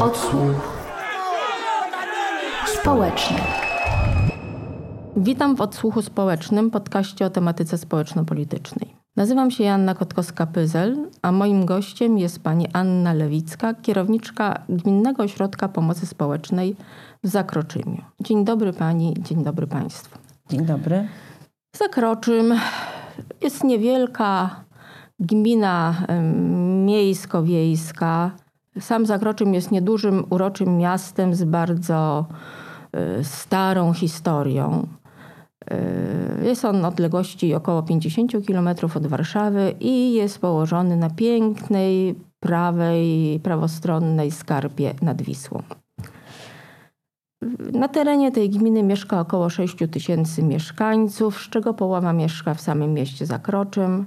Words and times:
Odsłuch 0.00 0.78
społeczny. 2.66 3.36
Witam 5.16 5.56
w 5.56 5.60
Odsłuchu 5.60 6.02
Społecznym, 6.02 6.70
podcaście 6.70 7.26
o 7.26 7.30
tematyce 7.30 7.78
społeczno-politycznej. 7.78 8.96
Nazywam 9.16 9.50
się 9.50 9.64
Janna 9.64 9.94
Kotkowska-Pyzel, 9.94 10.96
a 11.22 11.32
moim 11.32 11.66
gościem 11.66 12.18
jest 12.18 12.42
pani 12.42 12.66
Anna 12.72 13.12
Lewicka, 13.12 13.74
kierowniczka 13.74 14.62
Gminnego 14.68 15.22
Ośrodka 15.22 15.68
Pomocy 15.68 16.06
Społecznej 16.06 16.76
w 17.24 17.28
Zakroczymiu. 17.28 18.02
Dzień 18.20 18.44
dobry 18.44 18.72
pani, 18.72 19.14
dzień 19.18 19.44
dobry 19.44 19.66
państwu. 19.66 20.18
Dzień 20.50 20.66
dobry. 20.66 21.08
Zakroczym 21.76 22.54
jest 23.42 23.64
niewielka 23.64 24.50
gmina 25.20 25.94
miejsko-wiejska. 26.84 28.30
Sam 28.80 29.06
Zakroczym 29.06 29.54
jest 29.54 29.70
niedużym, 29.70 30.24
uroczym 30.30 30.76
miastem 30.76 31.34
z 31.34 31.44
bardzo 31.44 32.26
y, 33.20 33.24
starą 33.24 33.92
historią. 33.92 34.86
Y, 35.72 36.44
jest 36.44 36.64
on 36.64 36.84
odległości 36.84 37.54
około 37.54 37.82
50 37.82 38.32
km 38.46 38.68
od 38.96 39.06
Warszawy 39.06 39.74
i 39.80 40.12
jest 40.12 40.38
położony 40.38 40.96
na 40.96 41.10
pięknej, 41.10 42.14
prawej, 42.40 43.40
prawostronnej 43.42 44.30
skarpie 44.30 44.94
nad 45.02 45.22
Wisłą. 45.22 45.62
Na 47.72 47.88
terenie 47.88 48.32
tej 48.32 48.50
gminy 48.50 48.82
mieszka 48.82 49.20
około 49.20 49.50
6 49.50 49.76
tysięcy 49.90 50.42
mieszkańców, 50.42 51.38
z 51.38 51.50
czego 51.50 51.74
połowa 51.74 52.12
mieszka 52.12 52.54
w 52.54 52.60
samym 52.60 52.94
mieście 52.94 53.26
Zakroczym 53.26 54.04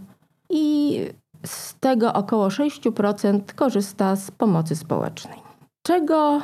i 0.50 1.00
z 1.46 1.76
tego 1.80 2.14
około 2.14 2.48
6% 2.48 3.42
korzysta 3.56 4.16
z 4.16 4.32
pomocy 4.32 4.76
społecznej. 4.76 5.40
Czego 5.84 6.42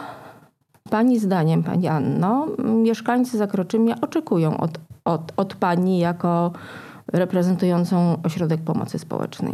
Pani 0.90 1.20
zdaniem, 1.20 1.64
Pani 1.64 1.88
Anno, 1.88 2.48
mieszkańcy 2.64 3.38
Zakroczymia 3.38 3.95
oczekują 4.02 4.58
od, 4.58 4.72
od, 5.06 5.34
od 5.38 5.56
Pani 5.56 6.00
jako 6.00 6.52
reprezentującą 7.14 8.17
ośrodek 8.23 8.62
pomocy 8.62 9.00
społecznej? 9.00 9.54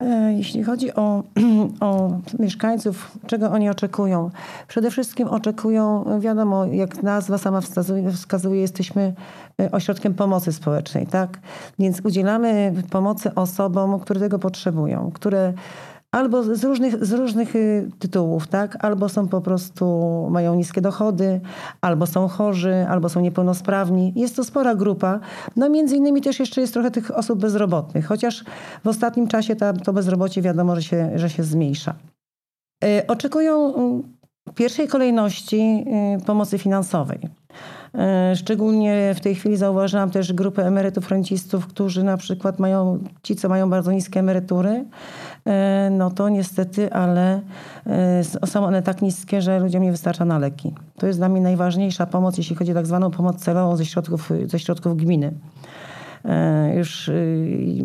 E, 0.00 0.32
jeśli 0.32 0.64
chodzi 0.64 0.94
o, 0.94 1.22
o 1.80 2.10
mieszkańców, 2.38 3.18
czego 3.26 3.50
oni 3.50 3.70
oczekują? 3.70 4.30
Przede 4.68 4.90
wszystkim 4.90 5.28
oczekują, 5.28 6.04
wiadomo, 6.20 6.64
jak 6.66 7.02
nazwa 7.02 7.38
sama 7.38 7.60
wskazuje, 7.60 8.12
wskazuje, 8.12 8.60
jesteśmy 8.60 9.14
e, 9.60 9.70
ośrodkiem 9.70 10.14
pomocy 10.14 10.52
społecznej, 10.52 11.06
tak? 11.06 11.38
Więc 11.78 12.00
udzielamy 12.04 12.72
pomocy 12.90 13.34
osobom, 13.34 14.00
które 14.00 14.20
tego 14.20 14.38
potrzebują, 14.38 15.10
które 15.14 15.52
albo 16.14 16.42
z 16.42 16.64
różnych, 16.64 17.04
z 17.04 17.12
różnych 17.12 17.56
y, 17.56 17.90
tytułów, 17.98 18.46
tak? 18.46 18.84
Albo 18.84 19.08
są 19.08 19.28
po 19.28 19.40
prostu, 19.40 19.86
mają 20.30 20.54
niskie 20.54 20.80
dochody, 20.80 21.40
albo 21.80 22.06
są 22.06 22.28
chorzy, 22.28 22.86
albo 22.88 23.08
są 23.08 23.20
niepełnosprawni. 23.20 24.12
Jest 24.16 24.36
to 24.36 24.44
spora 24.44 24.74
grupa. 24.74 25.20
No 25.56 25.68
między 25.68 25.96
innymi 25.96 26.20
też 26.20 26.40
jeszcze 26.40 26.60
jest 26.60 26.72
trochę 26.72 26.90
tych 26.90 27.10
osób 27.10 27.40
bezrobotnych, 27.40 28.06
chociaż 28.06 28.44
w 28.84 28.88
ostatnim 28.88 29.28
czasie 29.28 29.56
ta, 29.56 29.72
to 29.72 29.92
bezrobocie 29.92 30.42
wiadomo, 30.42 30.74
że 30.76 30.82
się, 30.82 31.10
że 31.14 31.30
się 31.30 31.42
zmniejsza. 31.42 31.94
Y, 32.84 33.06
oczekują 33.06 33.72
w 34.48 34.54
pierwszej 34.54 34.88
kolejności 34.88 35.84
y, 36.20 36.24
pomocy 36.24 36.58
finansowej. 36.58 37.18
Szczególnie 38.34 39.14
w 39.14 39.20
tej 39.20 39.34
chwili 39.34 39.56
zauważyłam 39.56 40.10
też 40.10 40.32
grupę 40.32 40.66
emerytów, 40.66 41.10
rencistów, 41.10 41.66
którzy 41.66 42.04
na 42.04 42.16
przykład 42.16 42.58
mają, 42.58 42.98
ci 43.22 43.36
co 43.36 43.48
mają 43.48 43.70
bardzo 43.70 43.92
niskie 43.92 44.20
emerytury, 44.20 44.84
E, 45.46 45.90
no 45.92 46.10
to 46.10 46.28
niestety, 46.28 46.92
ale 46.92 47.40
e, 47.86 48.24
są 48.24 48.64
one 48.64 48.82
tak 48.82 49.02
niskie, 49.02 49.42
że 49.42 49.58
ludziom 49.58 49.82
nie 49.82 49.90
wystarcza 49.90 50.24
na 50.24 50.38
leki. 50.38 50.74
To 50.96 51.06
jest 51.06 51.18
dla 51.18 51.28
mnie 51.28 51.40
najważniejsza 51.40 52.06
pomoc, 52.06 52.38
jeśli 52.38 52.56
chodzi 52.56 52.70
o 52.70 52.74
tak 52.74 52.86
zwaną 52.86 53.10
pomoc 53.10 53.36
celową 53.36 53.76
ze 53.76 53.84
środków, 53.84 54.30
ze 54.46 54.58
środków 54.58 54.96
gminy. 54.96 55.32
E, 56.24 56.74
już 56.76 57.10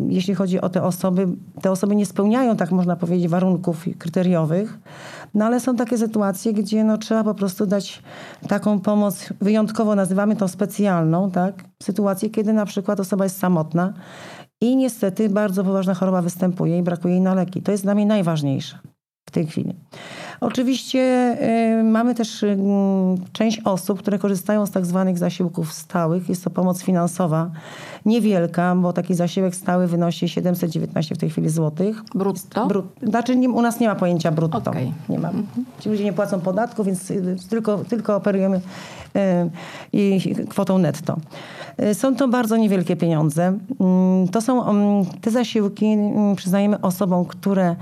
jeśli 0.08 0.34
chodzi 0.34 0.60
o 0.60 0.68
te 0.68 0.82
osoby, 0.82 1.26
te 1.62 1.70
osoby 1.70 1.96
nie 1.96 2.06
spełniają, 2.06 2.56
tak 2.56 2.70
można 2.70 2.96
powiedzieć, 2.96 3.28
warunków 3.28 3.84
kryteriowych, 3.98 4.78
no 5.34 5.44
ale 5.44 5.60
są 5.60 5.76
takie 5.76 5.98
sytuacje, 5.98 6.52
gdzie 6.52 6.84
no, 6.84 6.98
trzeba 6.98 7.24
po 7.24 7.34
prostu 7.34 7.66
dać 7.66 8.02
taką 8.48 8.80
pomoc, 8.80 9.28
wyjątkowo 9.40 9.94
nazywamy 9.94 10.36
to 10.36 10.48
specjalną, 10.48 11.30
tak? 11.30 11.64
Sytuację, 11.82 12.30
kiedy 12.30 12.52
na 12.52 12.66
przykład 12.66 13.00
osoba 13.00 13.24
jest 13.24 13.38
samotna, 13.38 13.92
i 14.60 14.76
niestety 14.76 15.28
bardzo 15.28 15.64
poważna 15.64 15.94
choroba 15.94 16.22
występuje 16.22 16.78
i 16.78 16.82
brakuje 16.82 17.14
jej 17.14 17.22
na 17.22 17.34
leki. 17.34 17.62
To 17.62 17.72
jest 17.72 17.84
dla 17.84 17.94
mnie 17.94 18.06
najważniejsze 18.06 18.78
w 19.28 19.30
tej 19.30 19.46
chwili. 19.46 19.74
Oczywiście 20.40 21.00
y, 21.80 21.82
mamy 21.82 22.14
też 22.14 22.42
y, 22.42 22.58
część 23.32 23.60
osób, 23.64 23.98
które 23.98 24.18
korzystają 24.18 24.66
z 24.66 24.70
tak 24.70 24.86
zwanych 24.86 25.18
zasiłków 25.18 25.72
stałych. 25.72 26.28
Jest 26.28 26.44
to 26.44 26.50
pomoc 26.50 26.82
finansowa 26.82 27.50
niewielka, 28.06 28.76
bo 28.76 28.92
taki 28.92 29.14
zasiłek 29.14 29.54
stały 29.54 29.86
wynosi 29.86 30.28
719 30.28 31.14
w 31.14 31.18
tej 31.18 31.30
chwili 31.30 31.48
złotych. 31.48 32.02
Brutto? 32.14 32.66
Brut, 32.66 32.86
znaczy 33.02 33.36
nie, 33.36 33.50
u 33.50 33.62
nas 33.62 33.80
nie 33.80 33.88
ma 33.88 33.94
pojęcia 33.94 34.32
brutto. 34.32 34.58
Okay. 34.58 34.92
Nie 35.08 35.18
ma. 35.18 35.30
Ci 35.80 35.88
ludzie 35.88 36.04
nie 36.04 36.12
płacą 36.12 36.40
podatku, 36.40 36.84
więc 36.84 37.10
y, 37.10 37.36
tylko, 37.50 37.78
tylko 37.78 38.16
operujemy 38.16 38.60
i 39.92 40.34
kwotą 40.48 40.78
netto. 40.78 41.16
Są 41.92 42.16
to 42.16 42.28
bardzo 42.28 42.56
niewielkie 42.56 42.96
pieniądze. 42.96 43.58
Mm, 43.80 44.28
to 44.28 44.40
są 44.40 44.68
mm, 44.68 45.04
te 45.20 45.30
zasiłki 45.30 45.86
mm, 45.86 46.36
przyznajemy 46.36 46.80
osobom, 46.80 47.24
które 47.24 47.76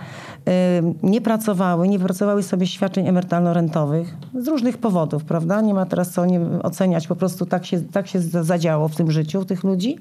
nie 1.02 1.20
pracowały, 1.20 1.88
nie 1.88 1.98
pracowały 1.98 2.42
sobie 2.48 2.66
świadczeń 2.66 3.06
emerytalno-rentowych 3.06 4.04
z 4.34 4.48
różnych 4.48 4.78
powodów, 4.78 5.24
prawda? 5.24 5.60
Nie 5.60 5.74
ma 5.74 5.86
teraz 5.86 6.10
co 6.10 6.26
nie 6.26 6.40
oceniać, 6.62 7.06
po 7.06 7.16
prostu 7.16 7.46
tak 7.46 7.66
się, 7.66 7.80
tak 7.80 8.08
się 8.08 8.20
zadziało 8.20 8.88
w 8.88 8.96
tym 8.96 9.10
życiu 9.10 9.44
tych 9.44 9.64
ludzi. 9.64 9.98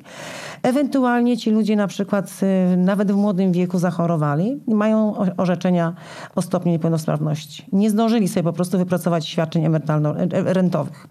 Ewentualnie 0.63 1.37
ci 1.37 1.51
ludzie 1.51 1.75
na 1.75 1.87
przykład 1.87 2.31
nawet 2.77 3.11
w 3.11 3.15
młodym 3.15 3.51
wieku 3.51 3.79
zachorowali 3.79 4.59
mają 4.67 5.15
orzeczenia 5.37 5.93
o 6.35 6.41
stopniu 6.41 6.71
niepełnosprawności. 6.71 7.65
Nie 7.71 7.89
zdążyli 7.89 8.27
sobie 8.27 8.43
po 8.43 8.53
prostu 8.53 8.77
wypracować 8.77 9.27
świadczeń 9.27 9.65
emerytalno-rentowych. 9.65 11.07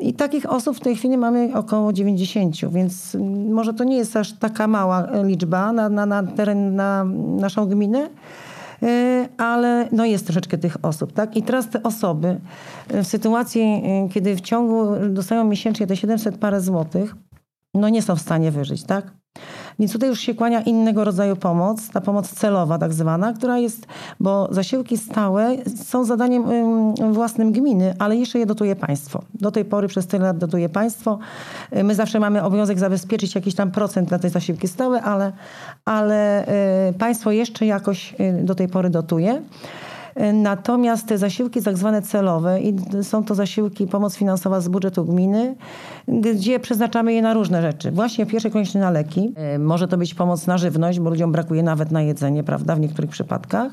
I 0.00 0.14
takich 0.14 0.52
osób 0.52 0.76
w 0.76 0.80
tej 0.80 0.96
chwili 0.96 1.18
mamy 1.18 1.50
około 1.54 1.92
90, 1.92 2.56
więc 2.72 3.16
może 3.50 3.74
to 3.74 3.84
nie 3.84 3.96
jest 3.96 4.16
aż 4.16 4.32
taka 4.32 4.66
mała 4.66 5.06
liczba 5.22 5.72
na, 5.72 5.88
na, 5.88 6.06
na 6.06 6.22
teren, 6.22 6.74
na 6.74 7.04
naszą 7.40 7.66
gminę, 7.66 7.98
e, 7.98 8.08
ale 9.38 9.88
no 9.92 10.04
jest 10.04 10.24
troszeczkę 10.26 10.58
tych 10.58 10.84
osób. 10.84 11.12
Tak? 11.12 11.36
I 11.36 11.42
teraz 11.42 11.70
te 11.70 11.82
osoby 11.82 12.40
w 12.88 13.06
sytuacji, 13.06 13.62
e, 13.62 14.08
kiedy 14.08 14.36
w 14.36 14.40
ciągu 14.40 14.86
dostają 15.08 15.44
miesięcznie 15.44 15.86
te 15.86 15.96
700 15.96 16.38
parę 16.38 16.60
złotych, 16.60 17.14
no 17.74 17.88
nie 17.88 18.02
są 18.02 18.16
w 18.16 18.20
stanie 18.20 18.50
wyżyć, 18.50 18.84
tak? 18.84 19.19
Więc 19.78 19.92
tutaj 19.92 20.08
już 20.08 20.20
się 20.20 20.34
kłania 20.34 20.60
innego 20.60 21.04
rodzaju 21.04 21.36
pomoc, 21.36 21.88
ta 21.88 22.00
pomoc 22.00 22.28
celowa 22.28 22.78
tak 22.78 22.92
zwana, 22.92 23.32
która 23.32 23.58
jest, 23.58 23.86
bo 24.20 24.48
zasiłki 24.50 24.98
stałe 24.98 25.56
są 25.84 26.04
zadaniem 26.04 26.44
własnym 27.12 27.52
gminy, 27.52 27.94
ale 27.98 28.16
jeszcze 28.16 28.38
je 28.38 28.46
dotuje 28.46 28.76
państwo. 28.76 29.22
Do 29.34 29.50
tej 29.50 29.64
pory 29.64 29.88
przez 29.88 30.06
tyle 30.06 30.24
lat 30.24 30.38
dotuje 30.38 30.68
państwo. 30.68 31.18
My 31.84 31.94
zawsze 31.94 32.20
mamy 32.20 32.42
obowiązek 32.42 32.78
zabezpieczyć 32.78 33.34
jakiś 33.34 33.54
tam 33.54 33.70
procent 33.70 34.10
na 34.10 34.18
te 34.18 34.30
zasiłki 34.30 34.68
stałe, 34.68 35.02
ale, 35.02 35.32
ale 35.84 36.48
y, 36.88 36.92
państwo 36.92 37.30
jeszcze 37.30 37.66
jakoś 37.66 38.14
y, 38.20 38.44
do 38.44 38.54
tej 38.54 38.68
pory 38.68 38.90
dotuje. 38.90 39.42
Natomiast 40.32 41.06
te 41.06 41.18
zasiłki 41.18 41.62
tak 41.62 41.78
zwane 41.78 42.02
celowe, 42.02 42.60
i 42.60 42.76
są 43.02 43.24
to 43.24 43.34
zasiłki, 43.34 43.86
pomoc 43.86 44.16
finansowa 44.16 44.60
z 44.60 44.68
budżetu 44.68 45.04
gminy, 45.04 45.56
gdzie 46.08 46.60
przeznaczamy 46.60 47.12
je 47.12 47.22
na 47.22 47.34
różne 47.34 47.62
rzeczy. 47.62 47.90
Właśnie 47.90 48.26
w 48.26 48.28
pierwszej 48.28 48.50
kolejności 48.50 48.78
na 48.78 48.90
leki. 48.90 49.32
E, 49.36 49.58
może 49.58 49.88
to 49.88 49.96
być 49.98 50.14
pomoc 50.14 50.46
na 50.46 50.58
żywność, 50.58 51.00
bo 51.00 51.10
ludziom 51.10 51.32
brakuje 51.32 51.62
nawet 51.62 51.90
na 51.90 52.02
jedzenie, 52.02 52.44
prawda, 52.44 52.76
w 52.76 52.80
niektórych 52.80 53.10
przypadkach. 53.10 53.72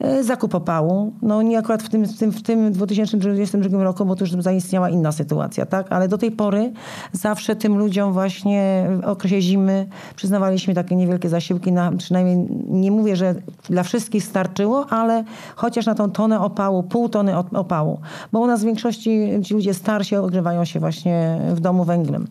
E, 0.00 0.24
zakup 0.24 0.54
opału. 0.54 1.12
No 1.22 1.42
nie 1.42 1.58
akurat 1.58 1.82
w 1.82 1.88
tym, 1.88 2.06
w 2.06 2.18
tym, 2.18 2.32
w 2.32 2.42
tym 2.42 2.72
2022 2.72 3.84
roku, 3.84 4.04
bo 4.04 4.16
to 4.16 4.24
już 4.24 4.32
zaistniała 4.32 4.90
inna 4.90 5.12
sytuacja, 5.12 5.66
tak? 5.66 5.92
Ale 5.92 6.08
do 6.08 6.18
tej 6.18 6.30
pory 6.30 6.72
zawsze 7.12 7.56
tym 7.56 7.78
ludziom 7.78 8.12
właśnie 8.12 8.86
w 9.02 9.04
okresie 9.04 9.40
zimy 9.40 9.86
przyznawaliśmy 10.16 10.74
takie 10.74 10.96
niewielkie 10.96 11.28
zasiłki 11.28 11.72
na 11.72 11.92
przynajmniej, 11.92 12.48
nie 12.68 12.90
mówię, 12.90 13.16
że 13.16 13.34
dla 13.70 13.82
wszystkich 13.82 14.24
starczyło, 14.24 14.86
ale 14.90 15.24
chociaż 15.56 15.86
na 15.86 15.94
tą 15.94 16.10
tonę 16.10 16.40
opału, 16.40 16.82
pół 16.82 17.08
tony 17.08 17.36
opału. 17.36 18.00
Bo 18.32 18.40
u 18.40 18.46
nas 18.46 18.62
w 18.62 18.64
większości 18.64 19.28
ci 19.44 19.54
ludzie 19.54 19.74
starsi 19.74 20.16
ogrzewają 20.16 20.64
się 20.64 20.80
właśnie 20.80 21.40
w 21.54 21.60
domu 21.60 21.84
węglem. 21.84 22.26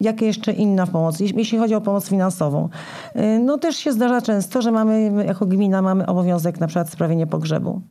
Jakie 0.00 0.26
jeszcze 0.26 0.52
inna 0.52 0.86
pomoc? 0.86 1.20
Jeśli 1.20 1.58
chodzi 1.58 1.74
o 1.74 1.80
pomoc 1.80 2.08
finansową, 2.08 2.68
y, 3.16 3.38
no 3.38 3.58
też 3.58 3.76
się 3.76 3.92
zdarza 3.92 4.20
często, 4.20 4.62
że 4.62 4.72
mamy, 4.72 5.24
jako 5.26 5.46
gmina 5.46 5.82
mamy 5.82 6.06
obowiązek 6.06 6.60
na 6.60 6.66
przykład 6.66 6.90
sprawienia 6.90 7.26
pogrzebu. 7.26 7.82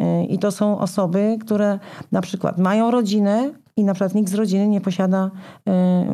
Y, 0.00 0.24
I 0.24 0.38
to 0.38 0.50
są 0.50 0.78
osoby, 0.78 1.36
które 1.40 1.78
na 2.12 2.20
przykład 2.20 2.58
mają 2.58 2.90
rodzinę, 2.90 3.52
i 3.76 3.84
na 3.84 3.94
przykład 3.94 4.14
nikt 4.14 4.30
z 4.30 4.34
rodziny 4.34 4.68
nie 4.68 4.80
posiada 4.80 5.30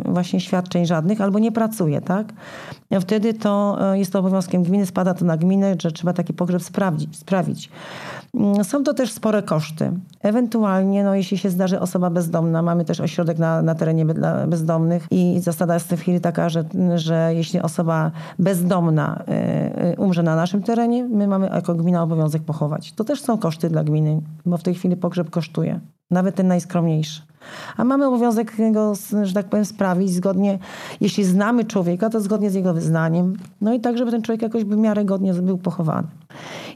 y, 0.07 0.13
właśnie 0.13 0.41
świadczeń 0.41 0.87
żadnych 0.87 1.21
albo 1.21 1.39
nie 1.39 1.53
pracuje, 1.53 2.01
tak? 2.01 2.33
Wtedy 3.01 3.35
to 3.35 3.79
y, 3.95 3.99
jest 3.99 4.13
to 4.13 4.19
obowiązkiem 4.19 4.63
gminy, 4.63 4.87
spada 4.87 5.15
to 5.15 5.25
na 5.25 5.37
gminę, 5.37 5.77
że 5.83 5.93
trzeba 5.93 6.13
taki 6.13 6.33
pogrzeb 6.33 6.63
sprawdzić, 6.63 7.17
sprawić. 7.17 7.71
Mm, 8.35 8.65
są 8.65 8.85
to 8.85 8.95
też 8.95 9.13
spore 9.13 9.43
koszty. 9.43 9.93
Ewentualnie, 10.21 11.05
no, 11.05 11.15
jeśli 11.15 11.39
się 11.39 11.51
zdarzy 11.51 11.81
osoba 11.81 12.11
bezdomna, 12.11 12.63
mamy 12.63 12.85
też 12.85 13.01
ośrodek 13.01 13.39
na, 13.39 13.63
na 13.63 13.75
terenie 13.75 14.07
bezdomnych 14.47 15.07
i 15.11 15.41
zasada 15.41 15.75
jest 15.75 15.87
w 15.87 15.89
tej 15.89 15.99
chwili 15.99 16.21
taka, 16.21 16.49
że, 16.49 16.65
że 16.95 17.31
jeśli 17.35 17.61
osoba 17.61 18.11
bezdomna 18.39 19.25
y, 19.93 20.01
umrze 20.01 20.23
na 20.23 20.37
naszym 20.37 20.63
terenie, 20.63 21.05
my 21.05 21.27
mamy 21.27 21.47
jako 21.55 21.75
gmina 21.75 22.03
obowiązek 22.03 22.43
pochować. 22.43 22.93
To 22.93 23.05
też 23.05 23.21
są 23.21 23.39
koszty 23.39 23.69
dla 23.69 23.85
gminy, 23.85 24.21
bo 24.47 24.57
w 24.57 24.63
tej 24.63 24.75
chwili 24.75 24.97
pogrzeb 24.97 25.31
kosztuje. 25.31 25.81
Nawet 26.11 26.35
ten 26.35 26.49
najskromniejszy. 26.49 27.23
A 27.77 27.85
mamy 27.85 28.07
obowiązek 28.07 28.53
go, 28.73 28.93
że 29.23 29.35
tak 29.35 29.47
powiem, 29.47 29.65
sprawić 29.65 30.11
zgodnie, 30.11 30.59
jeśli 31.01 31.25
znamy 31.25 31.65
człowieka, 31.65 32.11
to 32.11 32.21
zgodnie 32.21 32.51
z 32.51 32.55
jego 32.55 32.75
wyznaniem. 32.75 33.37
No 33.61 33.75
i 33.75 33.81
tak, 33.81 33.99
żeby 33.99 34.11
ten 34.11 34.23
człowiek 34.23 34.43
jakoś 34.43 34.65
w 34.65 34.77
miarę 34.77 35.05
godnie 35.05 35.35
był 35.35 35.59
pochowany. 35.59 36.09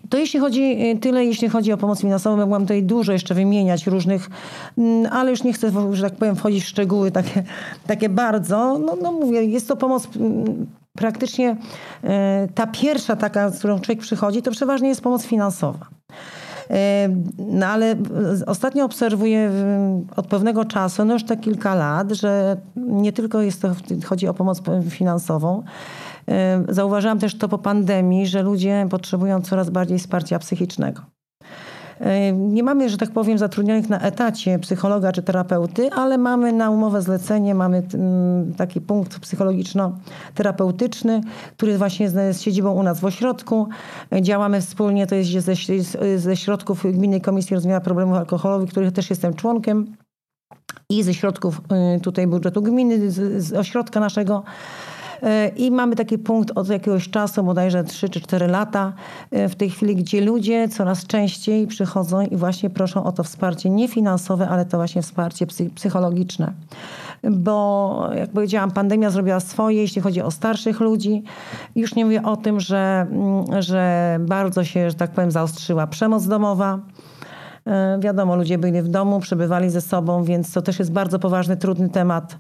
To 0.08 0.18
jeśli 0.18 0.40
chodzi, 0.40 0.62
y, 0.62 0.98
tyle 0.98 1.24
jeśli 1.24 1.48
chodzi 1.48 1.72
o 1.72 1.76
pomoc 1.76 2.00
finansową, 2.00 2.36
mogłam 2.36 2.62
tutaj 2.62 2.82
dużo 2.82 3.12
jeszcze 3.12 3.34
wymieniać 3.34 3.86
różnych, 3.86 4.30
mm, 4.78 5.12
ale 5.12 5.30
już 5.30 5.44
nie 5.44 5.52
chcę, 5.52 5.70
że 5.92 6.02
tak 6.02 6.18
powiem, 6.18 6.36
wchodzić 6.36 6.64
w 6.64 6.68
szczegóły 6.68 7.10
takie, 7.10 7.42
takie 7.86 8.08
bardzo. 8.08 8.78
No, 8.78 8.96
no 9.02 9.12
mówię, 9.12 9.44
jest 9.44 9.68
to 9.68 9.76
pomoc 9.76 10.08
mm, 10.16 10.66
praktycznie 10.94 11.56
y, 12.04 12.08
ta 12.54 12.66
pierwsza 12.66 13.16
taka, 13.16 13.50
z 13.50 13.58
którą 13.58 13.80
człowiek 13.80 14.02
przychodzi, 14.02 14.42
to 14.42 14.50
przeważnie 14.50 14.88
jest 14.88 15.00
pomoc 15.00 15.24
finansowa. 15.24 15.86
No 17.38 17.66
ale 17.66 17.96
ostatnio 18.46 18.84
obserwuję 18.84 19.50
od 20.16 20.26
pewnego 20.26 20.64
czasu, 20.64 21.04
no 21.04 21.12
już 21.12 21.24
te 21.24 21.36
kilka 21.36 21.74
lat, 21.74 22.12
że 22.12 22.56
nie 22.76 23.12
tylko 23.12 23.42
jest 23.42 23.62
to, 23.62 23.74
chodzi 24.04 24.28
o 24.28 24.34
pomoc 24.34 24.62
finansową. 24.90 25.62
Zauważyłam 26.68 27.18
też 27.18 27.38
to 27.38 27.48
po 27.48 27.58
pandemii, 27.58 28.26
że 28.26 28.42
ludzie 28.42 28.86
potrzebują 28.90 29.40
coraz 29.40 29.70
bardziej 29.70 29.98
wsparcia 29.98 30.38
psychicznego. 30.38 31.02
Nie 32.34 32.62
mamy, 32.62 32.88
że 32.88 32.96
tak 32.96 33.10
powiem, 33.10 33.38
zatrudnionych 33.38 33.88
na 33.88 34.00
etacie 34.00 34.58
psychologa 34.58 35.12
czy 35.12 35.22
terapeuty, 35.22 35.92
ale 35.92 36.18
mamy 36.18 36.52
na 36.52 36.70
umowę 36.70 37.02
zlecenie, 37.02 37.54
mamy 37.54 37.82
mm, 37.94 38.54
taki 38.54 38.80
punkt 38.80 39.18
psychologiczno-terapeutyczny, 39.18 41.20
który 41.56 41.78
właśnie 41.78 42.06
jest 42.06 42.42
siedzibą 42.42 42.72
u 42.72 42.82
nas 42.82 43.00
w 43.00 43.04
ośrodku. 43.04 43.68
Działamy 44.20 44.60
wspólnie, 44.60 45.06
to 45.06 45.14
jest 45.14 45.30
ze, 45.30 45.54
ze 46.18 46.36
środków 46.36 46.92
Gminnej 46.92 47.20
Komisji 47.20 47.54
Rozwiązania 47.54 47.80
Problemów 47.80 48.16
Alkoholowych, 48.16 48.70
których 48.70 48.92
też 48.92 49.10
jestem 49.10 49.34
członkiem 49.34 49.96
i 50.88 51.02
ze 51.02 51.14
środków 51.14 51.60
y, 51.96 52.00
tutaj 52.00 52.26
budżetu 52.26 52.62
gminy, 52.62 53.10
z, 53.10 53.44
z 53.44 53.52
ośrodka 53.52 54.00
naszego. 54.00 54.42
I 55.56 55.70
mamy 55.70 55.96
taki 55.96 56.18
punkt 56.18 56.50
od 56.54 56.68
jakiegoś 56.68 57.10
czasu, 57.10 57.44
bodajże 57.44 57.84
3 57.84 58.08
czy 58.08 58.20
4 58.20 58.46
lata 58.46 58.92
e, 59.30 59.48
w 59.48 59.56
tej 59.56 59.70
chwili, 59.70 59.96
gdzie 59.96 60.20
ludzie 60.20 60.68
coraz 60.68 61.06
częściej 61.06 61.66
przychodzą 61.66 62.20
i 62.20 62.36
właśnie 62.36 62.70
proszą 62.70 63.04
o 63.04 63.12
to 63.12 63.24
wsparcie 63.24 63.70
nie 63.70 63.88
finansowe, 63.88 64.48
ale 64.48 64.64
to 64.64 64.76
właśnie 64.76 65.02
wsparcie 65.02 65.46
psychologiczne. 65.74 66.52
Bo 67.30 68.08
jak 68.16 68.30
powiedziałam, 68.30 68.70
pandemia 68.70 69.10
zrobiła 69.10 69.40
swoje, 69.40 69.80
jeśli 69.80 70.02
chodzi 70.02 70.22
o 70.22 70.30
starszych 70.30 70.80
ludzi. 70.80 71.22
Już 71.76 71.94
nie 71.94 72.04
mówię 72.04 72.22
o 72.22 72.36
tym, 72.36 72.60
że, 72.60 73.06
mm, 73.10 73.62
że 73.62 74.16
bardzo 74.20 74.64
się, 74.64 74.90
że 74.90 74.96
tak 74.96 75.10
powiem, 75.10 75.30
zaostrzyła 75.30 75.86
przemoc 75.86 76.26
domowa. 76.26 76.78
E, 77.66 77.98
wiadomo, 78.00 78.36
ludzie 78.36 78.58
byli 78.58 78.82
w 78.82 78.88
domu, 78.88 79.20
przebywali 79.20 79.70
ze 79.70 79.80
sobą, 79.80 80.24
więc 80.24 80.52
to 80.52 80.62
też 80.62 80.78
jest 80.78 80.92
bardzo 80.92 81.18
poważny, 81.18 81.56
trudny 81.56 81.88
temat. 81.88 82.38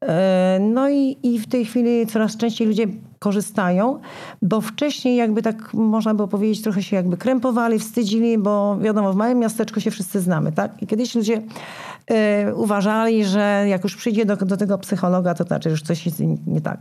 E, 0.00 0.58
no 0.60 0.90
i, 0.90 1.18
i 1.22 1.38
w 1.38 1.48
tej 1.48 1.64
chwili 1.64 2.06
coraz 2.06 2.36
częściej 2.36 2.66
ludzie 2.66 2.86
korzystają, 3.18 4.00
bo 4.42 4.60
wcześniej 4.60 5.16
jakby 5.16 5.42
tak 5.42 5.74
można 5.74 6.14
było 6.14 6.28
powiedzieć, 6.28 6.62
trochę 6.62 6.82
się 6.82 6.96
jakby 6.96 7.16
krępowali, 7.16 7.78
wstydzili, 7.78 8.38
bo 8.38 8.78
wiadomo, 8.78 9.12
w 9.12 9.16
małym 9.16 9.38
miasteczku 9.38 9.80
się 9.80 9.90
wszyscy 9.90 10.20
znamy, 10.20 10.52
tak? 10.52 10.82
I 10.82 10.86
kiedyś 10.86 11.14
ludzie 11.14 11.42
y, 12.48 12.54
uważali, 12.54 13.24
że 13.24 13.64
jak 13.68 13.84
już 13.84 13.96
przyjdzie 13.96 14.24
do, 14.24 14.36
do 14.36 14.56
tego 14.56 14.78
psychologa, 14.78 15.34
to 15.34 15.44
znaczy, 15.44 15.68
że 15.68 15.70
już 15.70 15.82
coś 15.82 16.06
jest 16.06 16.20
nie 16.46 16.60
tak 16.60 16.80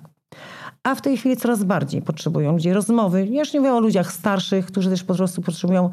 a 0.83 0.95
w 0.95 1.01
tej 1.01 1.17
chwili 1.17 1.37
coraz 1.37 1.63
bardziej 1.63 2.01
potrzebują 2.01 2.51
ludzie 2.51 2.73
rozmowy. 2.73 3.27
Ja 3.27 3.39
już 3.39 3.53
nie 3.53 3.59
mówię 3.59 3.73
o 3.73 3.79
ludziach 3.79 4.11
starszych, 4.11 4.65
którzy 4.65 4.89
też 4.89 5.03
po 5.03 5.15
prostu 5.15 5.41
potrzebują 5.41 5.89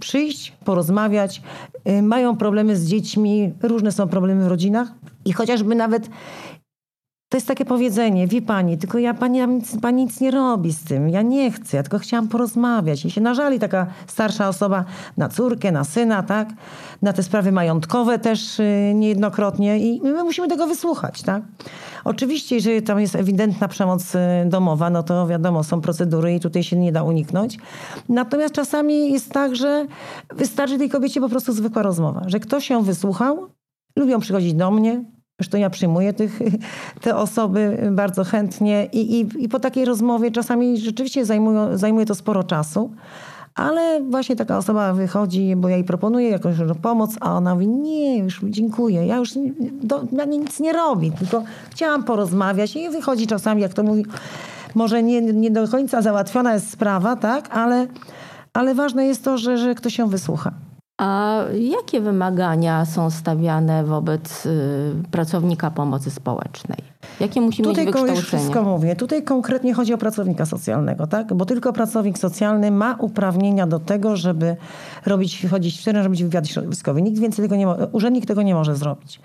przyjść, 0.00 0.52
porozmawiać, 0.64 1.42
y, 1.88 2.02
mają 2.02 2.36
problemy 2.36 2.76
z 2.76 2.88
dziećmi, 2.88 3.52
różne 3.62 3.92
są 3.92 4.08
problemy 4.08 4.44
w 4.44 4.46
rodzinach 4.46 4.88
i 5.24 5.32
chociażby 5.32 5.74
nawet 5.74 6.10
to 7.34 7.36
jest 7.36 7.48
takie 7.48 7.64
powiedzenie, 7.64 8.26
wie 8.26 8.42
pani, 8.42 8.78
tylko 8.78 8.98
ja 8.98 9.14
pani, 9.14 9.40
pani 9.82 10.04
nic 10.04 10.20
nie 10.20 10.30
robi 10.30 10.72
z 10.72 10.84
tym, 10.84 11.08
ja 11.08 11.22
nie 11.22 11.50
chcę, 11.50 11.76
ja 11.76 11.82
tylko 11.82 11.98
chciałam 11.98 12.28
porozmawiać. 12.28 13.04
I 13.04 13.10
się 13.10 13.20
nażali 13.20 13.58
taka 13.58 13.86
starsza 14.06 14.48
osoba 14.48 14.84
na 15.16 15.28
córkę, 15.28 15.72
na 15.72 15.84
syna, 15.84 16.22
tak? 16.22 16.48
Na 17.02 17.12
te 17.12 17.22
sprawy 17.22 17.52
majątkowe 17.52 18.18
też 18.18 18.60
y, 18.60 18.92
niejednokrotnie 18.94 19.78
i 19.78 20.00
my 20.02 20.24
musimy 20.24 20.48
tego 20.48 20.66
wysłuchać, 20.66 21.22
tak? 21.22 21.42
Oczywiście, 22.04 22.54
jeżeli 22.54 22.82
tam 22.82 23.00
jest 23.00 23.16
ewidentna 23.16 23.68
przemoc 23.68 24.14
y, 24.14 24.18
domowa, 24.46 24.90
no 24.90 25.02
to 25.02 25.26
wiadomo, 25.26 25.64
są 25.64 25.80
procedury 25.80 26.34
i 26.34 26.40
tutaj 26.40 26.62
się 26.62 26.76
nie 26.76 26.92
da 26.92 27.02
uniknąć. 27.02 27.58
Natomiast 28.08 28.54
czasami 28.54 29.12
jest 29.12 29.32
tak, 29.32 29.56
że 29.56 29.86
wystarczy 30.34 30.78
tej 30.78 30.90
kobiecie 30.90 31.20
po 31.20 31.28
prostu 31.28 31.52
zwykła 31.52 31.82
rozmowa, 31.82 32.22
że 32.26 32.40
ktoś 32.40 32.70
ją 32.70 32.82
wysłuchał, 32.82 33.48
lubią 33.96 34.20
przychodzić 34.20 34.54
do 34.54 34.70
mnie, 34.70 35.13
Zresztą 35.40 35.58
ja 35.58 35.70
przyjmuję 35.70 36.12
tych, 36.12 36.38
te 37.02 37.16
osoby 37.16 37.88
bardzo 37.92 38.24
chętnie 38.24 38.88
i, 38.92 39.20
i, 39.20 39.44
i 39.44 39.48
po 39.48 39.60
takiej 39.60 39.84
rozmowie 39.84 40.30
czasami 40.30 40.78
rzeczywiście 40.78 41.24
zajmują, 41.24 41.78
zajmuje 41.78 42.06
to 42.06 42.14
sporo 42.14 42.44
czasu. 42.44 42.90
Ale 43.54 44.02
właśnie 44.02 44.36
taka 44.36 44.58
osoba 44.58 44.92
wychodzi, 44.92 45.56
bo 45.56 45.68
ja 45.68 45.76
jej 45.76 45.84
proponuję 45.84 46.28
jakąś 46.28 46.56
pomoc, 46.82 47.16
a 47.20 47.36
ona 47.36 47.54
mówi, 47.54 47.68
nie, 47.68 48.18
już 48.18 48.40
dziękuję, 48.42 49.06
ja 49.06 49.16
już 49.16 49.30
do, 49.82 50.04
ja 50.12 50.24
nic 50.24 50.60
nie 50.60 50.72
robię, 50.72 51.10
tylko 51.12 51.42
chciałam 51.70 52.04
porozmawiać 52.04 52.76
i 52.76 52.90
wychodzi 52.90 53.26
czasami, 53.26 53.62
jak 53.62 53.74
to 53.74 53.82
mówi, 53.82 54.06
może 54.74 55.02
nie, 55.02 55.20
nie 55.20 55.50
do 55.50 55.68
końca 55.68 56.02
załatwiona 56.02 56.54
jest 56.54 56.70
sprawa, 56.70 57.16
tak, 57.16 57.56
ale, 57.56 57.86
ale 58.52 58.74
ważne 58.74 59.06
jest 59.06 59.24
to, 59.24 59.38
że, 59.38 59.58
że 59.58 59.74
ktoś 59.74 59.94
się 59.94 60.08
wysłucha. 60.08 60.52
A 60.98 61.40
jakie 61.58 62.00
wymagania 62.00 62.84
są 62.84 63.10
stawiane 63.10 63.84
wobec 63.84 64.46
y, 64.46 64.94
pracownika 65.10 65.70
pomocy 65.70 66.10
społecznej? 66.10 66.78
Jakie 67.20 67.40
musi 67.40 67.62
Tutaj 67.62 67.86
mieć 67.86 67.94
wykształcenie? 67.94 68.22
wszystko 68.22 68.62
mówię. 68.62 68.96
Tutaj 68.96 69.22
konkretnie 69.22 69.74
chodzi 69.74 69.94
o 69.94 69.98
pracownika 69.98 70.46
socjalnego, 70.46 71.06
tak? 71.06 71.34
Bo 71.34 71.44
tylko 71.46 71.72
pracownik 71.72 72.18
socjalny 72.18 72.70
ma 72.70 72.96
uprawnienia 72.98 73.66
do 73.66 73.78
tego, 73.78 74.16
żeby 74.16 74.56
robić, 75.06 75.46
chodzić 75.50 75.80
w 75.80 75.84
teren, 75.84 76.04
robić 76.04 76.22
wywiad 76.22 76.48
środowiskowy. 76.48 77.02
Nikt 77.02 77.20
więcej 77.20 77.44
tego 77.44 77.56
nie 77.56 77.66
może, 77.66 77.88
urzędnik 77.92 78.26
tego 78.26 78.42
nie 78.42 78.54
może 78.54 78.76
zrobić. 78.76 79.20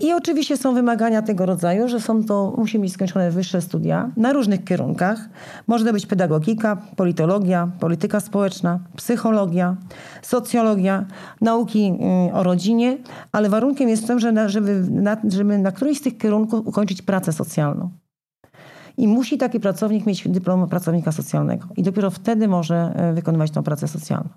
I 0.00 0.12
oczywiście 0.12 0.56
są 0.56 0.74
wymagania 0.74 1.22
tego 1.22 1.46
rodzaju, 1.46 1.88
że 1.88 2.00
są 2.00 2.24
to, 2.24 2.54
musi 2.58 2.78
mieć 2.78 2.92
skończone 2.92 3.30
wyższe 3.30 3.60
studia 3.60 4.10
na 4.16 4.32
różnych 4.32 4.64
kierunkach. 4.64 5.28
Może 5.66 5.84
to 5.84 5.92
być 5.92 6.06
pedagogika, 6.06 6.76
politologia, 6.96 7.68
polityka 7.80 8.20
społeczna, 8.20 8.80
psychologia, 8.96 9.76
socjologia, 10.22 11.06
nauki 11.40 11.92
y, 12.30 12.34
o 12.34 12.42
rodzinie, 12.42 12.98
ale 13.32 13.48
warunkiem 13.48 13.88
jest 13.88 14.06
to, 14.06 14.18
że 14.18 14.48
żeby, 14.48 14.84
na, 14.90 15.16
żeby 15.28 15.58
na 15.58 15.72
którymś 15.72 15.98
z 15.98 16.02
tych 16.02 16.18
kierunków 16.18 16.66
ukończyć 16.66 17.02
pracę 17.02 17.32
socjalną. 17.32 17.90
I 18.96 19.08
musi 19.08 19.38
taki 19.38 19.60
pracownik 19.60 20.06
mieć 20.06 20.28
dyplom 20.28 20.68
pracownika 20.68 21.12
socjalnego. 21.12 21.68
I 21.76 21.82
dopiero 21.82 22.10
wtedy 22.10 22.48
może 22.48 22.92
e, 22.96 23.12
wykonywać 23.12 23.50
tą 23.50 23.62
pracę 23.62 23.88
socjalną. 23.88 24.28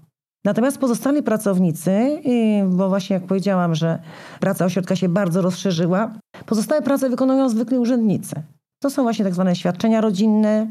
Natomiast 0.45 0.77
pozostali 0.77 1.23
pracownicy, 1.23 1.91
y, 1.91 2.21
bo 2.69 2.89
właśnie 2.89 3.13
jak 3.13 3.23
powiedziałam, 3.23 3.75
że 3.75 3.99
praca 4.39 4.65
ośrodka 4.65 4.95
się 4.95 5.09
bardzo 5.09 5.41
rozszerzyła, 5.41 6.11
pozostałe 6.45 6.81
prace 6.81 7.09
wykonują 7.09 7.49
zwykli 7.49 7.77
urzędnicy. 7.77 8.35
To 8.79 8.89
są 8.89 9.03
właśnie 9.03 9.25
tak 9.25 9.33
zwane 9.33 9.55
świadczenia 9.55 10.01
rodzinne, 10.01 10.67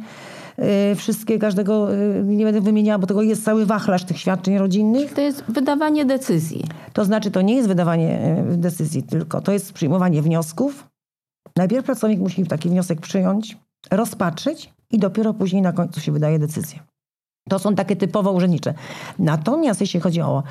y, 0.93 0.95
wszystkie, 0.95 1.39
każdego, 1.39 1.95
y, 1.95 2.23
nie 2.25 2.45
będę 2.45 2.61
wymieniała, 2.61 2.99
bo 2.99 3.07
tego 3.07 3.23
jest 3.23 3.45
cały 3.45 3.67
wachlarz 3.67 4.05
tych 4.05 4.19
świadczeń 4.19 4.59
rodzinnych. 4.59 5.13
To 5.13 5.21
jest 5.21 5.45
wydawanie 5.49 6.05
decyzji. 6.05 6.65
To 6.93 7.05
znaczy, 7.05 7.31
to 7.31 7.43
nie 7.43 7.55
jest 7.55 7.69
wydawanie 7.69 8.37
decyzji 8.49 9.03
tylko, 9.03 9.41
to 9.41 9.53
jest 9.53 9.73
przyjmowanie 9.73 10.23
wniosków. 10.23 10.89
Najpierw 11.57 11.87
pracownik 11.87 12.21
musi 12.21 12.47
taki 12.47 12.69
wniosek 12.69 13.01
przyjąć, 13.01 13.57
rozpatrzyć 13.91 14.73
i 14.91 14.99
dopiero 14.99 15.35
później 15.35 15.63
na 15.63 15.73
końcu 15.73 16.01
się 16.01 16.13
wydaje 16.13 16.39
decyzję. 16.39 16.94
To 17.49 17.59
są 17.59 17.75
takie 17.75 17.97
typowo 17.97 18.33
urzędnicze. 18.33 18.75
Natomiast 19.19 19.81
jeśli 19.81 20.01
chodzi 20.01 20.21
o, 20.21 20.43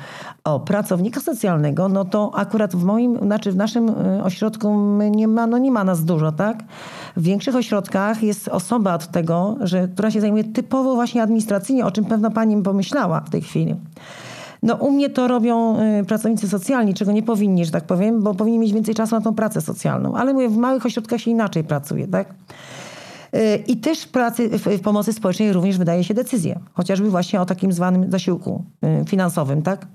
o 0.44 0.60
pracownika 0.60 1.20
socjalnego, 1.20 1.88
no 1.88 2.04
to 2.04 2.30
akurat 2.34 2.76
w 2.76 2.84
moim, 2.84 3.18
znaczy 3.18 3.52
w 3.52 3.56
naszym 3.56 3.88
y, 3.88 4.22
ośrodku 4.24 4.74
nie 5.10 5.28
ma, 5.28 5.46
no 5.46 5.58
nie 5.58 5.70
ma 5.70 5.84
nas 5.84 6.04
dużo, 6.04 6.32
tak? 6.32 6.64
W 7.16 7.22
większych 7.22 7.56
ośrodkach 7.56 8.22
jest 8.22 8.48
osoba 8.48 8.94
od 8.94 9.06
tego, 9.06 9.56
że, 9.60 9.88
która 9.88 10.10
się 10.10 10.20
zajmuje 10.20 10.44
typowo 10.44 10.94
właśnie 10.94 11.22
administracyjnie, 11.22 11.86
o 11.86 11.90
czym 11.90 12.04
pewno 12.04 12.30
pani 12.30 12.62
pomyślała 12.62 13.20
w 13.20 13.30
tej 13.30 13.42
chwili. 13.42 13.76
No 14.62 14.74
u 14.74 14.90
mnie 14.90 15.10
to 15.10 15.28
robią 15.28 15.80
y, 16.00 16.04
pracownicy 16.04 16.48
socjalni, 16.48 16.94
czego 16.94 17.12
nie 17.12 17.22
powinni, 17.22 17.64
że 17.64 17.70
tak 17.70 17.84
powiem, 17.84 18.22
bo 18.22 18.34
powinni 18.34 18.58
mieć 18.58 18.72
więcej 18.72 18.94
czasu 18.94 19.14
na 19.14 19.20
tą 19.20 19.34
pracę 19.34 19.60
socjalną. 19.60 20.16
Ale 20.16 20.32
mówię, 20.32 20.48
w 20.48 20.56
małych 20.56 20.86
ośrodkach 20.86 21.20
się 21.20 21.30
inaczej 21.30 21.64
pracuje, 21.64 22.08
tak? 22.08 22.34
Y, 23.34 23.56
I 23.66 23.76
też 23.76 24.02
w 24.02 24.08
pracy, 24.08 24.48
w 24.58 24.80
pomocy 24.80 25.12
społecznej 25.12 25.52
również 25.52 25.78
wydaje 25.78 26.04
się 26.04 26.14
decyzje. 26.14 26.60
Chociażby 26.72 27.10
właśnie 27.10 27.40
o 27.40 27.46
takim 27.46 27.72
zwanym 27.72 28.10
zasiłku 28.10 28.64
y, 29.02 29.04
finansowym, 29.08 29.62
tak? 29.62 29.86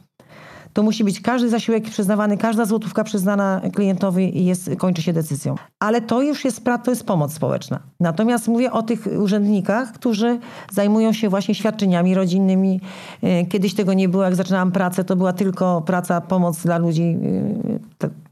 to 0.74 0.84
musi 0.84 1.03
być 1.03 1.22
każdy 1.22 1.50
zasiłek 1.50 1.84
przyznawany, 1.84 2.38
każda 2.38 2.65
złotówka 2.65 3.03
przyznana 3.03 3.62
klientowi 3.75 4.46
jest, 4.46 4.69
kończy 4.77 5.01
się 5.01 5.13
decyzją. 5.13 5.55
Ale 5.79 6.01
to 6.01 6.22
już 6.22 6.46
jest, 6.46 6.63
to 6.84 6.91
jest 6.91 7.03
pomoc 7.03 7.34
społeczna. 7.34 7.79
Natomiast 8.00 8.48
mówię 8.48 8.72
o 8.72 8.84
tych 8.84 9.08
urzędnikach, 9.19 9.91
którzy 9.91 10.39
zajmują 10.72 11.13
się 11.13 11.29
właśnie 11.29 11.55
świadczeniami 11.55 12.15
rodzinnymi. 12.15 12.81
E, 13.22 13.46
kiedyś 13.46 13.74
tego 13.74 13.93
nie 13.93 14.10
było, 14.10 14.24
jak 14.24 14.36
zaczynałam 14.36 14.72
pracę, 14.72 15.03
to 15.03 15.15
była 15.15 15.34
tylko 15.34 15.81
praca, 15.81 16.22
pomoc 16.22 16.63
dla 16.63 16.77
ludzi, 16.77 17.17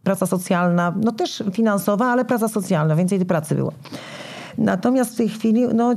praca 0.04 0.26
socjalna, 0.26 0.94
no 1.04 1.12
też 1.12 1.44
finansowa, 1.52 2.06
ale 2.06 2.26
praca 2.26 2.48
socjalna, 2.48 2.96
więcej 2.96 3.18
tej 3.20 3.28
pracy 3.28 3.56
było. 3.56 3.72
Natomiast 4.58 5.14
w 5.14 5.16
tej 5.16 5.30
chwili 5.30 5.68
no, 5.74 5.96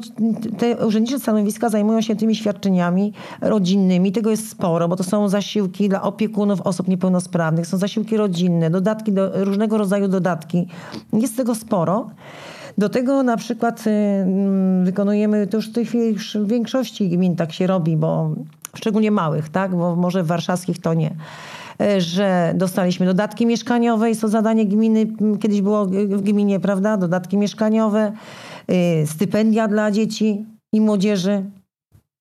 te 0.59 0.87
urzędnicze 0.87 1.19
stanowiska 1.19 1.69
zajmują 1.69 2.00
się 2.00 2.17
tymi 2.17 2.35
świadczeniami 2.35 3.12
rodzinnymi. 3.40 4.12
Tego 4.12 4.31
jest 4.31 4.50
sporo, 4.50 4.88
bo 4.88 4.97
to 4.97 5.05
są 5.05 5.29
zasiłki 5.29 5.88
dla 5.88 6.02
opiekunów 6.02 6.61
osób 6.61 6.88
niepełnosprawnych, 6.88 7.67
są 7.67 7.79
zasiłki 7.79 8.17
rodzinne, 8.17 8.71
dodatki, 8.71 9.12
do, 9.12 9.45
różnego 9.45 9.79
rodzaju 9.79 10.09
dodatki. 10.09 10.67
Jest 11.12 11.37
tego 11.37 11.55
sporo. 11.55 12.11
Do 12.79 12.88
tego 12.88 13.23
na 13.23 13.37
przykład 13.37 13.87
y, 13.87 13.90
mm, 13.90 14.85
wykonujemy, 14.85 15.47
to 15.47 15.57
już 15.57 15.69
w 15.69 15.73
tej 15.73 15.87
chwili 15.87 16.14
w 16.35 16.47
większości 16.47 17.09
gmin 17.09 17.37
tak 17.37 17.52
się 17.52 17.67
robi, 17.67 17.97
bo 17.97 18.31
szczególnie 18.75 19.11
małych, 19.11 19.49
tak? 19.49 19.76
bo 19.76 19.97
może 19.97 20.23
w 20.23 20.26
warszawskich 20.26 20.81
to 20.81 20.95
nie 20.95 21.11
y, 21.81 22.00
że 22.00 22.52
dostaliśmy 22.57 23.07
dodatki 23.07 23.47
mieszkaniowe, 23.47 24.09
jest 24.09 24.21
to 24.21 24.29
zadanie 24.29 24.67
gminy, 24.67 25.07
kiedyś 25.40 25.61
było 25.61 25.87
w 25.87 26.23
gminie, 26.23 26.61
prawda, 26.61 26.97
dodatki 26.97 27.38
mieszkaniowe. 27.38 28.12
Y, 28.73 29.07
stypendia 29.07 29.69
dla 29.69 29.91
dzieci 29.91 30.47
i 30.73 30.81
młodzieży. 30.81 31.45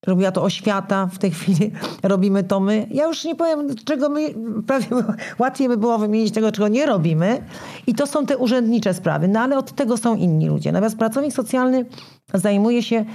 Robiła 0.08 0.32
to 0.32 0.44
oświata, 0.44 1.08
w 1.08 1.18
tej 1.18 1.32
chwili 1.32 1.72
robimy 2.03 2.44
to 2.44 2.60
my. 2.60 2.88
Ja 2.91 3.08
już 3.08 3.25
nie 3.25 3.36
powiem, 3.36 3.75
czego 3.86 4.10
my, 4.10 4.34
prawie 4.68 4.88
łatwiej 5.39 5.68
by 5.68 5.77
było 5.77 5.98
wymienić 5.98 6.34
tego, 6.34 6.51
czego 6.51 6.68
nie 6.68 6.86
robimy. 6.86 7.41
I 7.88 7.94
to 7.94 8.08
są 8.08 8.25
te 8.25 8.38
urzędnicze 8.38 8.94
sprawy, 8.94 9.27
no 9.27 9.39
ale 9.39 9.58
od 9.58 9.72
tego 9.72 9.98
są 9.98 10.15
inni 10.15 10.48
ludzie. 10.48 10.72
Natomiast 10.72 10.98
pracownik 10.98 11.34
socjalny 11.34 11.86
zajmuje 12.34 12.84
się, 12.84 13.06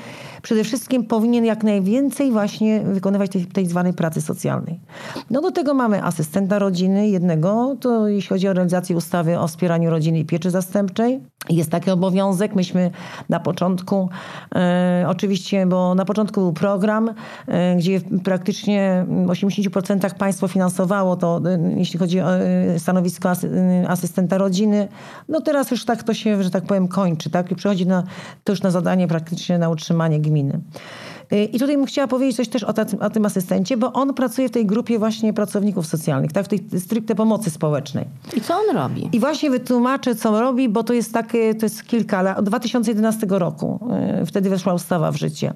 przede 0.45 0.65
wszystkim 0.65 1.05
powinien 1.05 1.45
jak 1.45 1.65
najwięcej 1.65 2.33
właśnie 2.33 2.81
wykonywać 2.81 3.31
tej, 3.31 3.47
tej 3.47 3.67
zwanej 3.67 3.93
pracy 3.93 4.21
socjalnej. 4.21 4.81
No 5.31 5.41
do 5.41 5.51
tego 5.51 5.75
mamy 5.75 6.05
asystenta 6.05 6.59
rodziny 6.59 7.09
jednego, 7.09 7.77
to 7.81 8.09
jeśli 8.09 8.29
chodzi 8.29 8.49
o 8.49 8.53
realizację 8.53 8.97
ustawy 8.97 9.39
o 9.39 9.49
wspieraniu 9.49 9.91
rodziny 9.91 10.19
i 10.19 10.25
pieczy 10.25 10.51
zastępczej. 10.51 11.21
Jest 11.51 11.71
taki 11.71 11.91
obowiązek. 11.91 12.55
Myśmy 12.55 12.91
na 13.29 13.41
początku, 13.41 14.09
e, 14.55 15.05
oczywiście, 15.09 15.67
bo 15.67 15.95
na 15.95 16.05
początku 16.05 16.41
był 16.41 16.53
program, 16.53 17.15
e, 17.49 17.77
gdzie 17.77 18.01
praktycznie 18.25 19.07
w 19.27 19.31
80% 19.31 20.15
państwo 20.15 20.49
finansowało 20.49 21.17
to, 21.17 21.41
e, 21.45 21.75
jeśli 21.77 21.99
chodzi 21.99 22.21
o 22.21 22.35
e, 22.35 22.79
stanowisko 22.79 23.31
asy, 23.31 23.51
e, 23.85 23.89
asystenta 23.89 24.39
rodziny. 24.39 24.89
No 25.29 25.41
teraz 25.41 25.71
już 25.71 25.85
tak 25.85 26.03
to 26.03 26.15
się, 26.15 26.43
że 26.43 26.51
tak 26.51 26.65
powiem, 26.65 26.89
kończy. 26.89 27.31
Tak? 27.31 27.53
I 27.53 27.55
przechodzi 27.55 27.87
na, 27.87 28.03
to 28.45 28.53
już 28.53 28.63
na 28.63 28.71
zadanie 28.71 29.09
praktycznie 29.09 29.59
na 29.59 29.69
utrzymanie 29.69 30.21
gminy. 30.21 30.34
Y, 31.33 31.45
I 31.45 31.59
tutaj 31.59 31.77
bym 31.77 31.87
chciała 31.87 32.09
powiedzieć 32.09 32.37
coś 32.37 32.49
też 32.49 32.65
o, 32.65 32.75
o, 33.01 33.11
tym 33.11 33.27
asystencie, 33.27 33.77
bo 33.77 33.93
on 33.93 34.15
pracuje 34.15 34.49
w 34.49 34.51
tej 34.51 34.67
grupie 34.67 34.99
właśnie 34.99 35.33
pracowników 35.33 35.87
socjalnych, 35.87 36.33
tak, 36.33 36.45
w 36.45 36.49
tej 36.49 36.65
stricte 36.79 37.15
pomocy 37.15 37.51
społecznej. 37.51 38.05
I 38.37 38.41
co 38.41 38.55
on 38.55 38.77
robi? 38.77 39.09
I 39.13 39.21
właśnie 39.21 39.51
wytłumaczę, 39.51 40.15
co 40.15 40.29
on 40.31 40.37
robi, 40.37 40.69
bo 40.69 40.83
to 40.83 40.93
jest 40.93 41.13
takie, 41.13 41.55
to 41.55 41.67
jest 41.67 41.85
kilka 41.85 42.23
lat, 42.23 42.39
od 42.39 42.45
2011 42.45 43.27
roku, 43.31 43.81
y, 44.23 44.27
wtedy 44.27 44.51
weszła 44.51 44.75
ustawa 44.75 45.13
w 45.13 45.17
życie. 45.17 45.55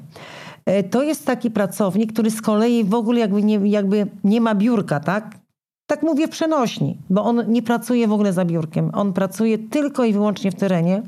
Y, 0.71 0.83
to 0.83 1.03
jest 1.03 1.27
taki 1.27 1.51
pracownik, 1.51 2.13
który 2.13 2.31
z 2.31 2.43
kolei 2.43 2.85
w 2.85 2.95
ogóle 2.95 3.21
jakby 3.21 3.43
nie, 3.43 3.61
jakby 3.65 4.07
nie 4.25 4.41
ma 4.41 4.55
biurka, 4.55 5.01
tak? 5.01 5.39
Tak 5.87 6.03
mówię 6.03 6.27
w 6.27 6.31
przenośni, 6.31 6.99
bo 7.11 7.25
on 7.25 7.45
nie 7.49 7.63
pracuje 7.63 8.09
w 8.09 8.13
ogóle 8.13 8.33
za 8.33 8.45
biurkiem. 8.45 8.91
On 8.95 9.13
pracuje 9.13 9.59
tylko 9.59 10.05
i 10.05 10.13
wyłącznie 10.13 10.51
w 10.51 10.55
terenie. 10.55 11.03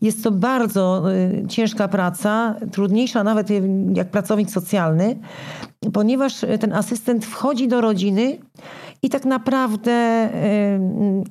Jest 0.00 0.24
to 0.24 0.30
bardzo 0.30 1.12
y, 1.12 1.44
ciężka 1.48 1.88
praca, 1.88 2.54
trudniejsza 2.72 3.24
nawet 3.24 3.48
jak 3.94 4.10
pracownik 4.10 4.50
socjalny, 4.50 5.18
ponieważ 5.92 6.40
ten 6.60 6.72
asystent 6.72 7.24
wchodzi 7.26 7.68
do 7.68 7.80
rodziny 7.80 8.38
i 9.02 9.10
tak 9.10 9.24
naprawdę 9.24 10.28
y, 10.34 10.80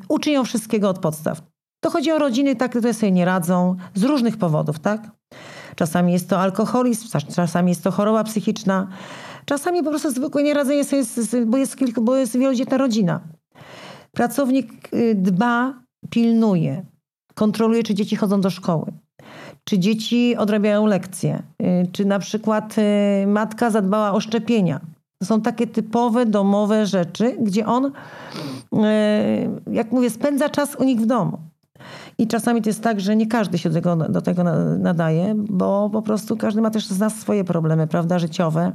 uczy 0.10 0.32
ją 0.32 0.44
wszystkiego 0.44 0.90
od 0.90 1.00
podstaw. 1.00 1.42
To 1.80 1.90
chodzi 1.90 2.12
o 2.12 2.20
rodziny, 2.20 2.56
tak, 2.56 2.72
które 2.72 2.94
sobie 2.94 3.12
nie 3.12 3.26
radzą 3.26 3.76
z 3.94 4.04
różnych 4.04 4.38
powodów, 4.38 4.80
tak? 4.80 5.12
Czasami 5.76 6.14
jest 6.14 6.30
to 6.30 6.40
alkoholizm, 6.40 7.08
czasami 7.36 7.70
jest 7.70 7.84
to 7.84 7.92
choroba 7.92 8.24
psychiczna, 8.24 8.88
czasami 9.46 9.84
po 9.84 9.90
prostu 9.90 10.12
zwykłe 10.12 10.44
nieradzenie 10.44 10.84
sobie, 10.84 11.04
bo 11.46 11.58
jest, 11.58 11.78
kilku, 11.78 12.02
bo 12.02 12.16
jest 12.16 12.38
wielodzietna 12.38 12.78
rodzina. 12.78 13.22
Pracownik 14.12 14.94
y, 14.94 15.16
dba, 15.16 15.74
pilnuje, 16.10 16.86
kontroluje, 17.40 17.84
czy 17.84 17.94
dzieci 17.94 18.16
chodzą 18.16 18.42
do 18.42 18.50
szkoły, 18.50 18.86
czy 19.64 19.80
dzieci 19.80 20.36
odrabiają 20.38 20.86
lekcje, 20.86 21.44
y, 21.62 21.88
czy 21.92 22.06
na 22.06 22.20
przykład 22.20 22.76
y, 22.78 23.28
matka 23.28 23.70
zadbała 23.70 24.12
o 24.12 24.20
szczepienia. 24.20 24.80
To 25.22 25.26
są 25.26 25.42
takie 25.42 25.68
typowe 25.68 26.26
domowe 26.26 26.86
rzeczy, 26.86 27.36
gdzie 27.42 27.66
on, 27.66 27.86
y, 27.86 27.92
jak 29.72 29.92
mówię, 29.92 30.10
spędza 30.10 30.50
czas 30.50 30.76
u 30.76 30.84
nich 30.84 31.00
w 31.02 31.06
domu. 31.06 31.38
I 32.18 32.28
czasami 32.28 32.62
to 32.62 32.70
jest 32.70 32.84
tak, 32.84 33.00
że 33.00 33.16
nie 33.16 33.28
każdy 33.28 33.58
się 33.58 33.70
do 33.70 33.76
tego, 33.76 33.96
do 33.96 34.22
tego 34.22 34.44
nadaje, 34.78 35.36
bo 35.36 35.90
po 35.94 36.02
prostu 36.02 36.38
każdy 36.38 36.62
ma 36.62 36.70
też 36.70 36.88
z 36.88 37.00
nas 37.00 37.16
swoje 37.16 37.44
problemy, 37.44 37.88
prawda, 37.88 38.20
życiowe. 38.20 38.72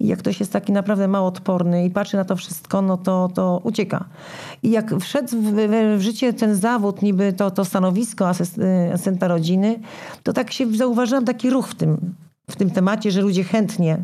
I 0.00 0.06
jak 0.06 0.18
ktoś 0.18 0.40
jest 0.40 0.52
taki 0.52 0.72
naprawdę 0.72 1.08
mało 1.08 1.28
odporny 1.28 1.84
i 1.84 1.90
patrzy 1.90 2.16
na 2.16 2.24
to 2.24 2.36
wszystko, 2.36 2.82
no 2.82 2.96
to, 2.96 3.28
to 3.34 3.60
ucieka. 3.64 4.04
I 4.62 4.70
jak 4.70 4.94
wszedł 5.00 5.28
w, 5.28 5.52
w, 5.52 5.98
w 5.98 6.00
życie 6.00 6.32
ten 6.32 6.54
zawód, 6.54 7.02
niby 7.02 7.32
to, 7.32 7.50
to 7.50 7.64
stanowisko 7.64 8.28
asystenta 8.28 9.28
rodziny, 9.28 9.80
to 10.22 10.32
tak 10.32 10.52
się 10.52 10.74
zauważyłam 10.74 11.24
taki 11.24 11.50
ruch 11.50 11.68
w 11.68 11.74
tym, 11.74 12.14
w 12.50 12.56
tym 12.56 12.70
temacie, 12.70 13.10
że 13.10 13.22
ludzie 13.22 13.44
chętnie, 13.44 13.98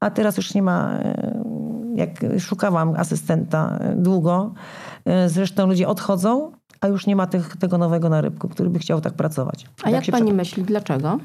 a 0.00 0.10
teraz 0.10 0.36
już 0.36 0.54
nie 0.54 0.62
ma, 0.62 0.92
e, 0.92 1.44
jak 1.94 2.10
szukałam 2.38 2.94
asystenta 2.94 3.78
e, 3.80 3.96
długo, 3.96 4.52
zresztą 5.26 5.66
ludzie 5.66 5.88
odchodzą, 5.88 6.52
a 6.80 6.88
już 6.88 7.06
nie 7.06 7.16
ma 7.16 7.26
tych, 7.26 7.56
tego 7.56 7.78
nowego 7.78 8.08
narybku, 8.08 8.48
który 8.48 8.70
by 8.70 8.78
chciał 8.78 9.00
tak 9.00 9.12
pracować. 9.12 9.66
A 9.82 9.90
jak, 9.90 10.08
jak 10.08 10.18
pani 10.18 10.32
myśli, 10.32 10.62
dlaczego? 10.62 11.18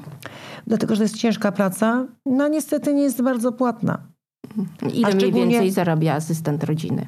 Dlatego, 0.66 0.94
że 0.94 0.98
to 0.98 1.02
jest 1.02 1.16
ciężka 1.16 1.52
praca, 1.52 2.06
no 2.26 2.48
niestety 2.48 2.94
nie 2.94 3.02
jest 3.02 3.22
bardzo 3.22 3.52
płatna. 3.52 4.11
Ile 4.94 5.14
mniej 5.14 5.32
więcej 5.32 5.70
zarabia 5.70 6.14
asystent 6.14 6.64
rodziny? 6.64 7.06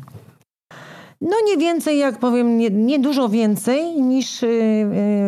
No 1.20 1.36
nie 1.46 1.56
więcej, 1.56 1.98
jak 1.98 2.18
powiem, 2.18 2.58
nie, 2.58 2.70
nie 2.70 2.98
dużo 2.98 3.28
więcej 3.28 4.02
niż 4.02 4.42
yy, 4.42 4.48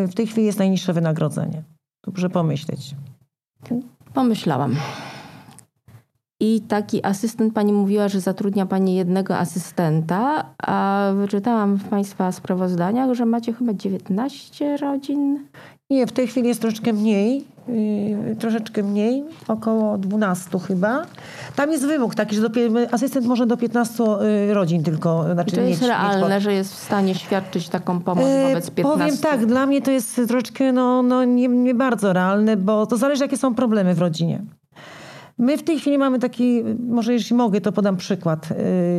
w 0.09 0.13
tej 0.15 0.27
chwili 0.27 0.47
jest 0.47 0.59
najniższe 0.59 0.93
wynagrodzenie. 0.93 1.63
Dobrze 2.05 2.31
pomyśleć. 2.31 2.95
Pomyślałam. 4.15 4.77
I 6.41 6.61
taki 6.61 7.05
asystent, 7.07 7.55
pani 7.55 7.73
mówiła, 7.73 8.09
że 8.09 8.21
zatrudnia 8.21 8.67
pani 8.67 8.95
jednego 8.95 9.39
asystenta, 9.39 10.45
a 10.59 11.11
wyczytałam 11.17 11.77
w 11.77 11.85
państwa 11.85 12.33
sprawozdaniach, 12.33 13.15
że 13.15 13.27
macie 13.27 13.53
chyba 13.53 13.75
19 13.75 14.77
rodzin. 14.77 15.47
Nie, 15.91 16.07
w 16.07 16.13
tej 16.13 16.27
chwili 16.27 16.49
jest 16.49 16.61
troszeczkę 16.61 16.93
mniej, 16.93 17.45
troszeczkę 18.39 18.83
mniej, 18.83 19.25
około 19.49 19.99
12 19.99 20.59
chyba. 20.59 21.03
Tam 21.57 21.71
jest 21.71 21.87
wymóg 21.87 22.15
taki, 22.15 22.37
że 22.37 22.49
do, 22.49 22.51
asystent 22.91 23.27
może 23.27 23.47
do 23.47 23.57
15 23.57 24.05
yy, 24.05 24.55
rodzin 24.55 24.83
tylko. 24.83 25.25
Znaczy 25.33 25.51
I 25.51 25.55
to 25.55 25.61
jest 25.61 25.81
mieć, 25.81 25.89
realne, 25.89 26.35
mieć 26.35 26.45
że 26.45 26.53
jest 26.53 26.73
w 26.73 26.79
stanie 26.79 27.15
świadczyć 27.15 27.69
taką 27.69 28.01
pomoc 28.01 28.25
yy, 28.25 28.49
wobec 28.49 28.71
15? 28.71 28.83
Powiem 28.99 29.19
tak, 29.19 29.47
dla 29.47 29.67
mnie 29.67 29.83
to 29.83 29.91
jest 29.91 30.21
troszeczkę 30.29 30.73
no, 30.73 31.03
no 31.03 31.25
nie, 31.25 31.49
nie 31.49 31.75
bardzo 31.75 32.13
realne, 32.13 32.57
bo 32.57 32.87
to 32.87 32.97
zależy 32.97 33.23
jakie 33.25 33.37
są 33.37 33.55
problemy 33.55 33.95
w 33.95 33.99
rodzinie. 33.99 34.43
My 35.39 35.59
w 35.59 35.63
tej 35.63 35.79
chwili 35.81 35.99
mamy 35.99 36.19
taki, 36.19 36.63
może 36.89 37.13
jeśli 37.13 37.37
mogę, 37.37 37.61
to 37.61 37.73
podam 37.73 37.97
przykład. 37.97 38.49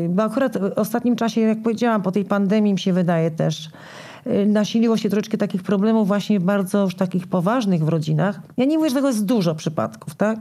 Bo 0.10 0.24
akurat 0.24 0.58
w 0.58 0.72
ostatnim 0.76 1.16
czasie, 1.16 1.42
jak 1.42 1.62
powiedziałam, 1.62 2.02
po 2.02 2.12
tej 2.12 2.26
pandemii 2.26 2.74
mi 2.74 2.80
się 2.80 2.94
wydaje 2.94 3.32
też, 3.32 3.70
nasiliło 4.48 4.98
się 4.98 5.10
troszeczkę 5.10 5.38
takich 5.38 5.64
problemów 5.64 6.08
właśnie 6.08 6.40
bardzo 6.40 6.84
już 6.84 6.96
takich 6.96 7.28
poważnych 7.28 7.86
w 7.86 7.88
rodzinach. 7.88 8.40
Ja 8.58 8.66
nie 8.66 8.78
mówię, 8.78 8.90
że 8.90 8.96
tego 8.96 9.08
jest 9.08 9.26
dużo 9.26 9.56
przypadków, 9.56 10.16
tak? 10.16 10.40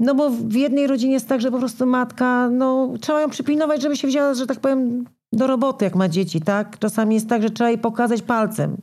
No 0.00 0.14
bo 0.14 0.30
w 0.30 0.54
jednej 0.54 0.86
rodzinie 0.86 1.12
jest 1.12 1.28
tak, 1.28 1.40
że 1.40 1.50
po 1.50 1.58
prostu 1.58 1.86
matka, 1.86 2.48
no 2.50 2.92
trzeba 3.00 3.20
ją 3.20 3.30
przypilnować, 3.30 3.82
żeby 3.82 3.96
się 3.96 4.08
wzięła, 4.08 4.34
że 4.34 4.46
tak 4.46 4.60
powiem, 4.60 5.04
do 5.32 5.46
roboty, 5.46 5.84
jak 5.84 5.94
ma 5.94 6.08
dzieci, 6.08 6.40
tak? 6.40 6.78
Czasami 6.78 7.14
jest 7.14 7.28
tak, 7.28 7.42
że 7.42 7.50
trzeba 7.50 7.70
jej 7.70 7.78
pokazać 7.78 8.22
palcem. 8.22 8.76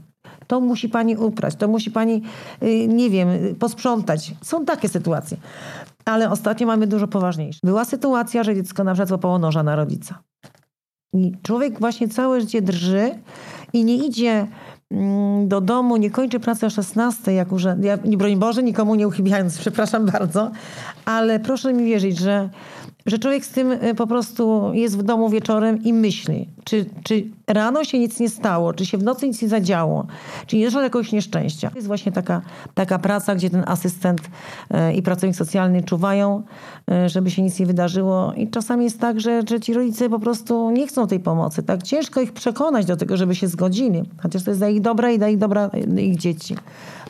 To 0.47 0.61
musi 0.61 0.89
pani 0.89 1.17
uprać, 1.17 1.55
to 1.55 1.67
musi 1.67 1.91
pani, 1.91 2.21
yy, 2.61 2.87
nie 2.87 3.09
wiem, 3.09 3.29
posprzątać. 3.59 4.33
Są 4.41 4.65
takie 4.65 4.89
sytuacje. 4.89 5.37
Ale 6.05 6.29
ostatnio 6.29 6.67
mamy 6.67 6.87
dużo 6.87 7.07
poważniejsze. 7.07 7.59
Była 7.63 7.85
sytuacja, 7.85 8.43
że 8.43 8.55
dziecko 8.55 8.83
na 8.83 8.93
przykład 8.93 9.09
złapało 9.09 9.39
noża 9.39 9.63
na 9.63 9.75
rodzica. 9.75 10.19
I 11.13 11.31
człowiek 11.43 11.79
właśnie 11.79 12.07
całe 12.07 12.41
życie 12.41 12.61
drży 12.61 13.11
i 13.73 13.83
nie 13.83 13.95
idzie 13.95 14.47
mm, 14.91 15.47
do 15.47 15.61
domu, 15.61 15.97
nie 15.97 16.11
kończy 16.11 16.39
pracy 16.39 16.65
o 16.65 16.69
16, 16.69 17.33
jak 17.33 17.51
już, 17.51 17.63
ja, 17.81 17.97
broń 17.97 18.35
Boże, 18.35 18.63
nikomu 18.63 18.95
nie 18.95 19.07
uchybiając, 19.07 19.57
przepraszam 19.61 20.05
bardzo, 20.05 20.51
ale 21.05 21.39
proszę 21.39 21.73
mi 21.73 21.85
wierzyć, 21.85 22.17
że 22.17 22.49
że 23.07 23.19
człowiek 23.19 23.45
z 23.45 23.49
tym 23.49 23.71
y, 23.71 23.95
po 23.95 24.07
prostu 24.07 24.71
jest 24.73 24.97
w 24.97 25.03
domu 25.03 25.29
wieczorem 25.29 25.83
i 25.83 25.93
myśli, 25.93 26.47
czy, 26.63 26.85
czy 27.03 27.23
rano 27.47 27.83
się 27.83 27.99
nic 27.99 28.19
nie 28.19 28.29
stało, 28.29 28.73
czy 28.73 28.85
się 28.85 28.97
w 28.97 29.03
nocy 29.03 29.27
nic 29.27 29.41
nie 29.41 29.47
zadziało, 29.47 30.05
czy 30.47 30.57
nie 30.57 30.65
doszło 30.65 30.79
do 30.79 30.83
jakiegoś 30.83 31.11
nieszczęścia. 31.11 31.71
Jest 31.75 31.87
właśnie 31.87 32.11
taka, 32.11 32.41
taka 32.73 32.99
praca, 32.99 33.35
gdzie 33.35 33.49
ten 33.49 33.63
asystent 33.67 34.21
y, 34.21 34.93
i 34.93 35.01
pracownik 35.01 35.35
socjalny 35.35 35.83
czuwają, 35.83 36.43
y, 37.05 37.09
żeby 37.09 37.31
się 37.31 37.41
nic 37.41 37.59
nie 37.59 37.65
wydarzyło. 37.65 38.33
I 38.33 38.47
czasami 38.47 38.83
jest 38.83 38.99
tak, 38.99 39.19
że, 39.19 39.41
że 39.49 39.59
ci 39.59 39.73
rodzice 39.73 40.09
po 40.09 40.19
prostu 40.19 40.71
nie 40.71 40.87
chcą 40.87 41.07
tej 41.07 41.19
pomocy. 41.19 41.63
Tak 41.63 41.83
ciężko 41.83 42.21
ich 42.21 42.33
przekonać 42.33 42.85
do 42.85 42.97
tego, 42.97 43.17
żeby 43.17 43.35
się 43.35 43.47
zgodzili. 43.47 44.03
Chociaż 44.23 44.43
to 44.43 44.51
jest 44.51 44.59
dla 44.59 44.69
ich 44.69 44.81
dobra 44.81 45.11
i 45.11 45.17
dla 45.17 45.29
ich 45.29 45.37
dobra 45.37 45.69
ich 45.97 46.17
dzieci. 46.17 46.55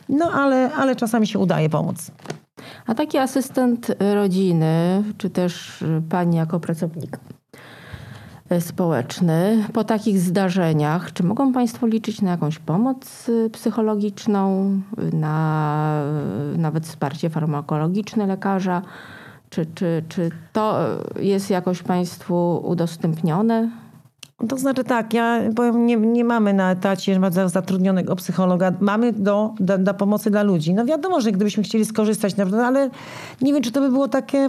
No 0.08 0.30
ale, 0.32 0.72
ale 0.72 0.96
czasami 0.96 1.26
się 1.26 1.38
udaje 1.38 1.70
pomóc. 1.70 2.10
A 2.88 2.94
taki 2.94 3.18
asystent 3.18 3.94
rodziny, 4.14 5.02
czy 5.18 5.30
też 5.30 5.84
pani 6.08 6.36
jako 6.36 6.60
pracownik 6.60 7.18
społeczny, 8.60 9.64
po 9.72 9.84
takich 9.84 10.18
zdarzeniach, 10.18 11.12
czy 11.12 11.22
mogą 11.22 11.52
Państwo 11.52 11.86
liczyć 11.86 12.22
na 12.22 12.30
jakąś 12.30 12.58
pomoc 12.58 13.30
psychologiczną, 13.52 14.70
na 15.12 16.02
nawet 16.56 16.86
wsparcie 16.86 17.30
farmakologiczne 17.30 18.26
lekarza? 18.26 18.82
Czy, 19.50 19.66
czy, 19.74 20.02
czy 20.08 20.30
to 20.52 20.80
jest 21.20 21.50
jakoś 21.50 21.82
Państwu 21.82 22.62
udostępnione? 22.64 23.70
To 24.48 24.56
znaczy 24.58 24.84
tak, 24.84 25.14
ja 25.14 25.40
powiem, 25.56 25.86
nie, 25.86 25.96
nie 25.96 26.24
mamy 26.24 26.52
na 26.52 26.70
etacie 26.70 27.20
zatrudnionego 27.46 28.16
psychologa. 28.16 28.72
Mamy 28.80 29.12
do, 29.12 29.54
do, 29.60 29.78
do, 29.78 29.94
pomocy 29.94 30.30
dla 30.30 30.42
ludzi. 30.42 30.74
No 30.74 30.84
wiadomo, 30.84 31.20
że 31.20 31.32
gdybyśmy 31.32 31.62
chcieli 31.62 31.84
skorzystać, 31.84 32.34
ale 32.64 32.90
nie 33.42 33.52
wiem, 33.52 33.62
czy 33.62 33.72
to 33.72 33.80
by 33.80 33.88
było 33.88 34.08
takie 34.08 34.48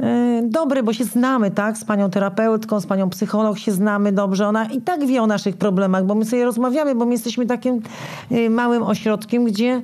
e, 0.00 0.42
dobre, 0.44 0.82
bo 0.82 0.92
się 0.92 1.04
znamy, 1.04 1.50
tak? 1.50 1.78
Z 1.78 1.84
panią 1.84 2.10
terapeutką, 2.10 2.80
z 2.80 2.86
panią 2.86 3.10
psycholog 3.10 3.58
się 3.58 3.72
znamy 3.72 4.12
dobrze. 4.12 4.48
Ona 4.48 4.64
i 4.64 4.80
tak 4.80 5.06
wie 5.06 5.22
o 5.22 5.26
naszych 5.26 5.56
problemach, 5.56 6.04
bo 6.04 6.14
my 6.14 6.24
sobie 6.24 6.44
rozmawiamy, 6.44 6.94
bo 6.94 7.04
my 7.04 7.12
jesteśmy 7.12 7.46
takim 7.46 7.82
e, 8.30 8.50
małym 8.50 8.82
ośrodkiem, 8.82 9.44
gdzie 9.44 9.82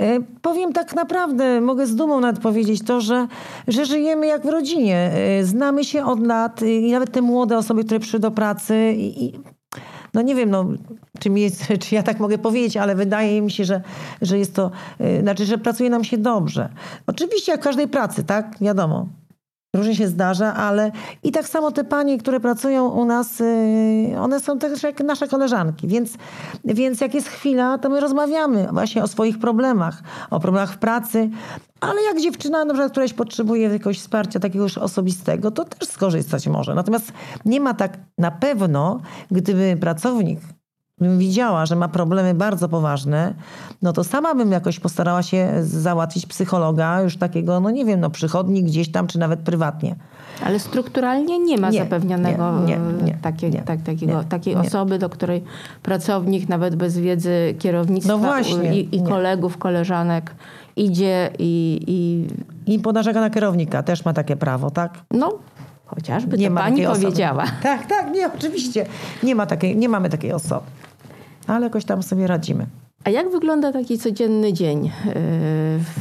E, 0.00 0.20
powiem 0.42 0.72
tak 0.72 0.94
naprawdę, 0.94 1.60
mogę 1.60 1.86
z 1.86 1.96
dumą 1.96 2.20
nawet 2.20 2.40
powiedzieć 2.40 2.82
to, 2.84 3.00
że, 3.00 3.26
że 3.68 3.86
żyjemy 3.86 4.26
jak 4.26 4.46
w 4.46 4.48
rodzinie. 4.48 5.10
Znamy 5.42 5.84
się 5.84 6.04
od 6.04 6.26
lat 6.26 6.62
i 6.62 6.92
nawet 6.92 7.12
te 7.12 7.22
młode 7.22 7.58
osoby, 7.58 7.84
które 7.84 8.00
przyszły 8.00 8.20
do 8.20 8.30
pracy 8.30 8.94
i, 8.96 9.32
no 10.14 10.22
nie 10.22 10.34
wiem, 10.34 10.50
no, 10.50 10.66
czy, 11.18 11.30
mi 11.30 11.40
jest, 11.40 11.64
czy 11.82 11.94
ja 11.94 12.02
tak 12.02 12.20
mogę 12.20 12.38
powiedzieć, 12.38 12.76
ale 12.76 12.94
wydaje 12.94 13.42
mi 13.42 13.50
się, 13.50 13.64
że, 13.64 13.82
że 14.22 14.38
jest 14.38 14.54
to, 14.54 14.70
znaczy, 15.20 15.44
że 15.44 15.58
pracuje 15.58 15.90
nam 15.90 16.04
się 16.04 16.18
dobrze. 16.18 16.68
Oczywiście 17.06 17.52
jak 17.52 17.60
w 17.60 17.64
każdej 17.64 17.88
pracy, 17.88 18.24
tak? 18.24 18.56
Wiadomo. 18.60 19.19
Różnie 19.76 19.96
się 19.96 20.08
zdarza, 20.08 20.54
ale 20.54 20.92
i 21.22 21.32
tak 21.32 21.48
samo 21.48 21.70
te 21.70 21.84
panie, 21.84 22.18
które 22.18 22.40
pracują 22.40 22.88
u 22.88 23.04
nas, 23.04 23.40
y, 23.40 24.14
one 24.20 24.40
są 24.40 24.58
też 24.58 24.82
jak 24.82 25.00
nasze 25.00 25.28
koleżanki. 25.28 25.88
Więc, 25.88 26.14
więc 26.64 27.00
jak 27.00 27.14
jest 27.14 27.28
chwila, 27.28 27.78
to 27.78 27.88
my 27.88 28.00
rozmawiamy 28.00 28.68
właśnie 28.72 29.02
o 29.02 29.06
swoich 29.06 29.38
problemach, 29.38 30.02
o 30.30 30.40
problemach 30.40 30.72
w 30.72 30.78
pracy. 30.78 31.30
Ale 31.80 32.02
jak 32.02 32.20
dziewczyna, 32.20 32.64
na 32.64 32.74
przykład, 32.74 32.92
któraś 32.92 33.12
potrzebuje 33.12 33.68
jakiegoś 33.68 33.98
wsparcia 33.98 34.40
takiego 34.40 34.64
już 34.64 34.78
osobistego, 34.78 35.50
to 35.50 35.64
też 35.64 35.88
skorzystać 35.88 36.46
może. 36.48 36.74
Natomiast 36.74 37.12
nie 37.44 37.60
ma 37.60 37.74
tak 37.74 37.98
na 38.18 38.30
pewno, 38.30 39.00
gdyby 39.30 39.76
pracownik 39.80 40.40
bym 41.00 41.18
widziała, 41.18 41.66
że 41.66 41.76
ma 41.76 41.88
problemy 41.88 42.34
bardzo 42.34 42.68
poważne, 42.68 43.34
no 43.82 43.92
to 43.92 44.04
sama 44.04 44.34
bym 44.34 44.52
jakoś 44.52 44.80
postarała 44.80 45.22
się 45.22 45.52
załatwić 45.60 46.26
psychologa, 46.26 47.00
już 47.00 47.16
takiego, 47.16 47.60
no 47.60 47.70
nie 47.70 47.84
wiem, 47.84 48.00
no 48.00 48.10
przychodni 48.10 48.64
gdzieś 48.64 48.90
tam, 48.90 49.06
czy 49.06 49.18
nawet 49.18 49.40
prywatnie. 49.40 49.96
Ale 50.44 50.58
strukturalnie 50.58 51.38
nie 51.38 51.58
ma 51.58 51.70
nie, 51.70 51.78
zapewnionego 51.78 52.60
nie, 52.60 52.78
nie, 53.04 53.18
takiej, 53.22 53.52
tak, 53.52 53.82
takiego, 53.82 54.24
takiej 54.24 54.54
osoby, 54.54 54.98
do 54.98 55.08
której 55.08 55.44
pracownik 55.82 56.48
nawet 56.48 56.76
bez 56.76 56.98
wiedzy 56.98 57.54
kierownictwa 57.58 58.12
no 58.12 58.18
właśnie, 58.18 58.80
i, 58.80 58.96
i 58.96 59.02
kolegów, 59.02 59.58
koleżanek 59.58 60.34
idzie 60.76 61.30
i, 61.38 61.80
i... 61.86 62.26
I 62.74 62.78
ponarzeka 62.78 63.20
na 63.20 63.30
kierownika, 63.30 63.82
też 63.82 64.04
ma 64.04 64.12
takie 64.12 64.36
prawo, 64.36 64.70
tak? 64.70 64.98
No, 65.10 65.38
Chociażby 65.86 66.38
nie 66.38 66.48
to 66.48 66.54
ma 66.54 66.60
pani 66.60 66.86
powiedziała. 66.86 67.44
Tak, 67.62 67.86
tak, 67.86 68.10
nie, 68.14 68.32
oczywiście. 68.32 68.86
Nie, 69.22 69.34
ma 69.34 69.46
takiej, 69.46 69.76
nie 69.76 69.88
mamy 69.88 70.10
takiej 70.10 70.32
osoby 70.32 70.66
ale 71.54 71.66
jakoś 71.66 71.84
tam 71.84 72.02
sobie 72.02 72.26
radzimy. 72.26 72.66
A 73.04 73.10
jak 73.10 73.30
wygląda 73.30 73.72
taki 73.72 73.98
codzienny 73.98 74.52
dzień 74.52 74.86
e, 74.86 74.90
w, 75.78 76.00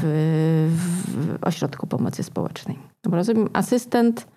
w 0.67 1.37
ośrodku 1.41 1.87
pomocy 1.87 2.23
społecznej? 2.23 2.79
No 3.05 3.15
rozumiem, 3.15 3.49
asystent 3.53 4.27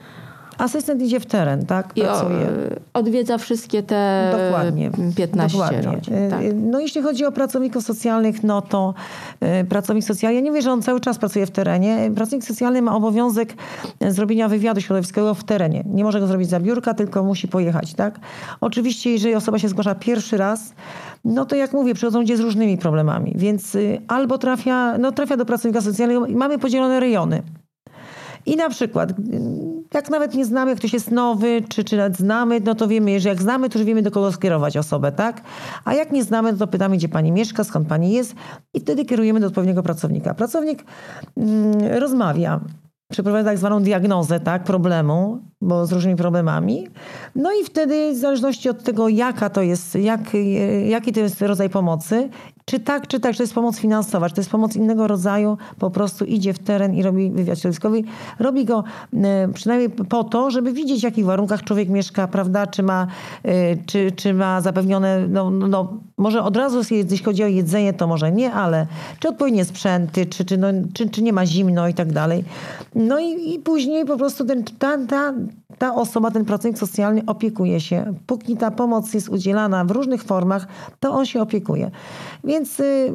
Asystent 0.59 1.03
idzie 1.03 1.21
w 1.21 1.27
teren, 1.27 1.67
tak? 1.67 1.95
Pracuje. 1.95 2.37
I 2.37 2.81
odwiedza 2.95 3.39
wszystkie 3.39 3.83
te 3.83 4.33
dokładnie, 4.33 4.91
15 5.17 5.59
dokładnie. 5.59 5.83
rodzin. 5.83 6.15
Tak. 6.31 6.41
No 6.55 6.81
jeśli 6.81 7.03
chodzi 7.03 7.25
o 7.25 7.33
pracowników 7.33 7.85
socjalnych, 7.85 8.45
no 8.45 8.63
to 8.63 8.95
y, 9.61 9.65
pracownik 9.65 10.05
socjalny, 10.05 10.35
ja 10.35 10.41
nie 10.41 10.53
wiem, 10.53 10.63
że 10.63 10.73
on 10.73 10.83
cały 10.83 11.01
czas 11.01 11.19
pracuje 11.19 11.47
w 11.47 11.51
terenie. 11.51 12.11
Pracownik 12.15 12.45
socjalny 12.45 12.83
ma 12.83 12.97
obowiązek 12.97 13.55
zrobienia 14.09 14.49
wywiadu 14.49 14.81
środowiskowego 14.81 15.35
w 15.35 15.45
terenie. 15.45 15.85
Nie 15.87 16.05
może 16.05 16.21
go 16.21 16.27
zrobić 16.27 16.49
za 16.49 16.61
biurka, 16.61 16.95
tylko 16.95 17.25
musi 17.25 17.49
pojechać, 17.49 17.95
tak? 17.95 18.21
Oczywiście, 18.61 19.11
jeżeli 19.11 19.35
osoba 19.35 19.59
się 19.59 19.69
zgłasza 19.69 19.95
pierwszy 19.95 20.37
raz, 20.37 20.75
no 21.25 21.45
to 21.45 21.57
jak 21.57 21.73
mówię, 21.73 21.95
przychodzą 21.95 22.19
ludzie 22.19 22.37
z 22.37 22.41
różnymi 22.41 22.79
problemami, 22.79 23.33
więc 23.37 23.75
y, 23.75 24.01
albo 24.09 24.39
trafia, 24.39 24.99
no 24.99 25.13
trafia 25.13 25.37
do 25.37 25.45
pracownika 25.45 25.81
socjalnego 25.81 26.27
i 26.27 26.37
mamy 26.37 26.59
podzielone 26.59 27.01
rejony. 27.01 27.43
I 28.47 28.57
na 28.57 28.69
przykład, 28.69 29.13
jak 29.95 30.11
nawet 30.11 30.35
nie 30.35 30.45
znamy, 30.45 30.71
jak 30.71 30.79
ktoś 30.79 30.93
jest 30.93 31.11
nowy, 31.11 31.63
czy, 31.69 31.85
czy 31.85 31.97
nawet 31.97 32.17
znamy, 32.17 32.61
no 32.61 32.75
to 32.75 32.89
wiemy, 32.89 33.21
że 33.21 33.29
jak 33.29 33.43
znamy, 33.43 33.69
to 33.69 33.79
już 33.79 33.87
wiemy, 33.87 34.03
do 34.03 34.11
kogo 34.11 34.33
skierować 34.33 34.77
osobę, 34.77 35.13
tak? 35.13 35.43
A 35.85 35.95
jak 35.95 36.13
nie 36.13 36.25
znamy, 36.25 36.53
no 36.53 36.59
to 36.59 36.67
pytamy, 36.67 36.97
gdzie 36.97 37.09
pani 37.09 37.33
mieszka, 37.33 37.65
skąd 37.65 37.89
pani 37.89 38.13
jest 38.13 38.35
i 38.75 38.81
wtedy 38.81 39.05
kierujemy 39.05 39.41
do 39.41 39.47
odpowiedniego 39.47 39.83
pracownika. 39.83 40.35
Pracownik 40.35 40.85
mm, 41.37 41.81
rozmawia 42.01 42.61
przeprowadza 43.13 43.51
tak 43.51 43.59
zwaną 43.59 43.83
diagnozę 43.83 44.41
tak, 44.41 44.65
problemu, 44.65 45.39
bo 45.61 45.87
z 45.87 45.93
różnymi 45.93 46.17
problemami. 46.17 46.89
No 47.35 47.51
i 47.53 47.65
wtedy 47.65 48.13
w 48.13 48.17
zależności 48.17 48.69
od 48.69 48.83
tego, 48.83 49.09
jaka 49.09 49.51
to 49.51 49.63
jest, 49.63 49.95
jak, 49.95 50.21
jaki 50.89 51.13
to 51.13 51.21
jest 51.21 51.43
rodzaj 51.43 51.71
pomocy, 51.71 52.29
czy 52.65 52.81
tak, 52.81 53.07
czy 53.07 53.21
tak, 53.21 53.33
czy 53.33 53.37
to 53.37 53.43
jest 53.43 53.55
pomoc 53.55 53.79
finansowa, 53.79 54.29
czy 54.29 54.35
to 54.35 54.41
jest 54.41 54.51
pomoc 54.51 54.77
innego 54.77 55.07
rodzaju, 55.07 55.59
po 55.79 55.91
prostu 55.91 56.25
idzie 56.25 56.55
w 56.55 56.59
teren 56.59 56.95
i 56.95 57.03
robi 57.03 57.31
wywiad 57.31 57.59
środowiskowy. 57.59 58.03
Robi 58.39 58.65
go 58.65 58.85
e, 59.15 59.49
przynajmniej 59.55 59.91
po 59.91 60.25
to, 60.25 60.51
żeby 60.51 60.73
widzieć, 60.73 61.01
w 61.01 61.05
jakich 61.05 61.25
warunkach 61.25 61.63
człowiek 61.63 61.89
mieszka, 61.89 62.29
prawda, 62.29 62.67
czy 62.67 62.83
ma, 62.83 63.07
e, 63.43 63.77
czy, 63.87 64.13
czy 64.17 64.35
ma 64.35 64.61
zapewnione, 64.61 65.29
no, 65.29 65.51
no, 65.51 65.69
no 65.69 65.99
może 66.17 66.43
od 66.43 66.57
razu, 66.57 66.81
jeśli 66.91 67.19
chodzi 67.19 67.45
o 67.45 67.47
jedzenie, 67.47 67.93
to 67.93 68.07
może 68.07 68.33
nie, 68.33 68.53
ale 68.53 68.87
czy 69.19 69.29
odpowiednie 69.29 69.65
sprzęty, 69.65 70.27
czy, 70.27 70.45
czy, 70.45 70.57
no, 70.57 70.69
czy, 70.95 71.11
czy 71.11 71.23
nie 71.23 71.33
ma 71.33 71.47
zimno 71.47 71.89
i 71.89 71.95
tak 71.95 72.13
dalej. 72.13 72.45
No 72.95 73.19
i, 73.21 73.55
i 73.55 73.59
później 73.59 74.05
po 74.05 74.17
prostu 74.17 74.45
ten, 74.45 74.65
ta, 74.79 74.99
ta, 75.07 75.35
ta 75.79 75.95
osoba, 75.95 76.31
ten 76.31 76.45
pracownik 76.45 76.79
socjalny 76.79 77.23
opiekuje 77.27 77.81
się. 77.81 78.15
Póki 78.27 78.57
ta 78.57 78.71
pomoc 78.71 79.15
jest 79.15 79.29
udzielana 79.29 79.85
w 79.85 79.91
różnych 79.91 80.23
formach, 80.23 80.67
to 81.01 81.13
on 81.13 81.27
się 81.27 81.43
opiekuje. 81.43 81.91
Więc 82.45 82.81
y, 82.81 83.13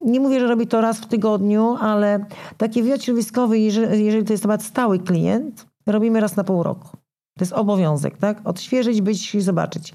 nie 0.00 0.20
mówię, 0.20 0.40
że 0.40 0.46
robi 0.46 0.66
to 0.66 0.80
raz 0.80 0.98
w 0.98 1.06
tygodniu, 1.06 1.76
ale 1.80 2.26
taki 2.56 2.82
wywiad 2.82 3.02
środowiskowy, 3.02 3.58
jeżeli, 3.58 4.04
jeżeli 4.04 4.24
to 4.24 4.32
jest 4.32 4.44
nawet 4.44 4.62
stały 4.62 4.98
klient, 4.98 5.66
robimy 5.86 6.20
raz 6.20 6.36
na 6.36 6.44
pół 6.44 6.62
roku. 6.62 6.88
To 7.38 7.44
jest 7.44 7.52
obowiązek, 7.52 8.18
tak? 8.18 8.40
Odświeżyć, 8.44 9.00
być 9.00 9.34
i 9.34 9.40
zobaczyć. 9.40 9.94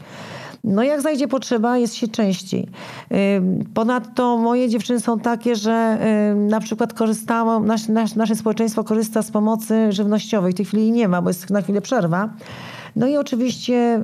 No 0.64 0.84
jak 0.84 1.02
zajdzie 1.02 1.28
potrzeba, 1.28 1.78
jest 1.78 1.96
się 1.96 2.08
częściej. 2.08 2.68
Ponadto 3.74 4.38
moje 4.38 4.70
dziewczyny 4.70 5.00
są 5.00 5.20
takie, 5.20 5.56
że 5.56 5.98
na 6.36 6.60
przykład 6.60 6.94
korzystało, 6.94 7.60
nasze, 7.60 7.94
nasze 8.16 8.36
społeczeństwo 8.36 8.84
korzysta 8.84 9.22
z 9.22 9.32
pomocy 9.32 9.92
żywnościowej. 9.92 10.54
W 10.54 10.56
tej 10.56 10.66
chwili 10.66 10.92
nie 10.92 11.08
ma, 11.08 11.22
bo 11.22 11.30
jest 11.30 11.50
na 11.50 11.62
chwilę 11.62 11.82
przerwa. 11.82 12.30
No 13.00 13.08
i 13.08 13.18
oczywiście 13.18 14.02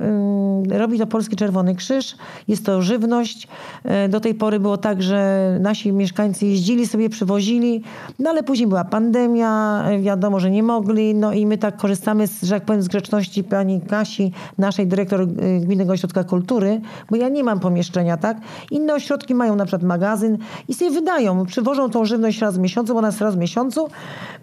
robi 0.70 0.98
to 0.98 1.06
Polski 1.06 1.36
Czerwony 1.36 1.74
Krzyż. 1.74 2.16
Jest 2.48 2.66
to 2.66 2.82
żywność. 2.82 3.48
E, 3.84 4.08
do 4.08 4.20
tej 4.20 4.34
pory 4.34 4.60
było 4.60 4.76
tak, 4.76 5.02
że 5.02 5.58
nasi 5.60 5.92
mieszkańcy 5.92 6.46
jeździli 6.46 6.86
sobie, 6.86 7.08
przywozili, 7.08 7.82
no 8.18 8.30
ale 8.30 8.42
później 8.42 8.68
była 8.68 8.84
pandemia, 8.84 9.84
wiadomo, 10.00 10.40
że 10.40 10.50
nie 10.50 10.62
mogli, 10.62 11.14
no 11.14 11.32
i 11.32 11.46
my 11.46 11.58
tak 11.58 11.76
korzystamy, 11.76 12.26
z, 12.26 12.42
że 12.42 12.54
jak 12.54 12.64
powiem, 12.64 12.82
z 12.82 12.88
grzeczności 12.88 13.44
pani 13.44 13.80
Kasi, 13.80 14.32
naszej 14.58 14.86
dyrektor 14.86 15.20
e, 15.20 15.26
Gminnego 15.60 15.92
Ośrodka 15.92 16.24
Kultury, 16.24 16.80
bo 17.10 17.16
ja 17.16 17.28
nie 17.28 17.44
mam 17.44 17.60
pomieszczenia, 17.60 18.16
tak? 18.16 18.36
Inne 18.70 18.94
ośrodki 18.94 19.34
mają 19.34 19.56
na 19.56 19.64
przykład 19.64 19.82
magazyn 19.82 20.38
i 20.68 20.74
sobie 20.74 20.90
wydają, 20.90 21.46
przywożą 21.46 21.90
tą 21.90 22.04
żywność 22.04 22.40
raz 22.40 22.56
w 22.56 22.60
miesiącu, 22.60 22.94
bo 22.94 23.00
nas 23.00 23.20
raz 23.20 23.34
w 23.34 23.38
miesiącu, 23.38 23.88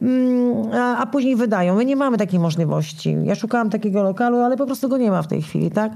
mm, 0.01 0.71
a, 0.73 0.97
a 0.97 1.05
później 1.05 1.35
wydają. 1.35 1.75
My 1.75 1.85
nie 1.85 1.95
mamy 1.95 2.17
takiej 2.17 2.39
możliwości. 2.39 3.17
Ja 3.23 3.35
szukałam 3.35 3.69
takiego 3.69 4.03
lokalu, 4.03 4.42
ale 4.45 4.57
po 4.57 4.65
prostu 4.65 4.89
go 4.89 4.97
nie 4.97 5.11
ma 5.11 5.21
w 5.21 5.27
tej 5.27 5.41
chwili, 5.41 5.71
tak? 5.71 5.91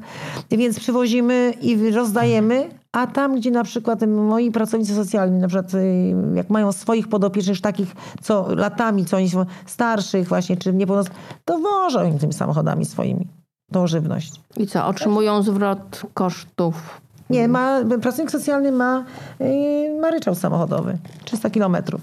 Więc 0.52 0.80
przywozimy 0.80 1.54
i 1.62 1.92
rozdajemy, 1.92 2.70
a 2.92 3.08
tam, 3.08 3.36
gdzie 3.36 3.52
na 3.52 3.64
przykład 3.64 4.02
moi 4.08 4.52
pracownicy 4.52 4.96
socjalni, 4.96 5.40
na 5.40 5.48
przykład 5.48 5.74
y, 5.74 6.16
jak 6.36 6.50
mają 6.50 6.72
swoich 6.72 7.08
podopiecznych, 7.08 7.62
takich, 7.62 7.96
co 8.22 8.56
latami, 8.56 9.06
co 9.06 9.18
oni 9.18 9.30
są 9.30 9.46
starszych 9.66 10.28
właśnie, 10.28 10.58
czy 10.58 10.74
niepełnosprawnych, 10.74 11.38
to 11.46 11.60
wożą 11.60 12.06
im 12.06 12.20
tymi 12.20 12.34
samochodami 12.34 12.86
swoimi 12.86 13.28
tą 13.72 13.88
żywność. 13.88 14.42
I 14.58 14.68
co, 14.68 14.88
otrzymują 14.88 15.44
zwrot 15.44 16.02
kosztów? 16.14 17.02
Nie, 17.30 17.48
ma, 17.48 17.80
pracownik 18.02 18.32
socjalny 18.32 18.72
ma, 18.72 19.06
yy, 19.40 20.00
ma 20.02 20.12
ryczałt 20.12 20.38
samochodowy, 20.38 20.98
300 21.26 21.50
kilometrów. 21.50 22.02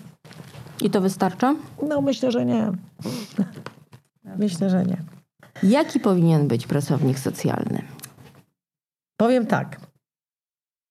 I 0.82 0.90
to 0.90 1.00
wystarcza? 1.00 1.54
No 1.88 2.00
myślę, 2.00 2.32
że 2.32 2.44
nie. 2.44 2.72
myślę, 4.38 4.70
że 4.70 4.84
nie. 4.84 4.96
Jaki 5.64 6.00
powinien 6.00 6.48
być 6.48 6.66
pracownik 6.66 7.18
socjalny? 7.18 7.82
Powiem 9.16 9.46
tak. 9.46 9.80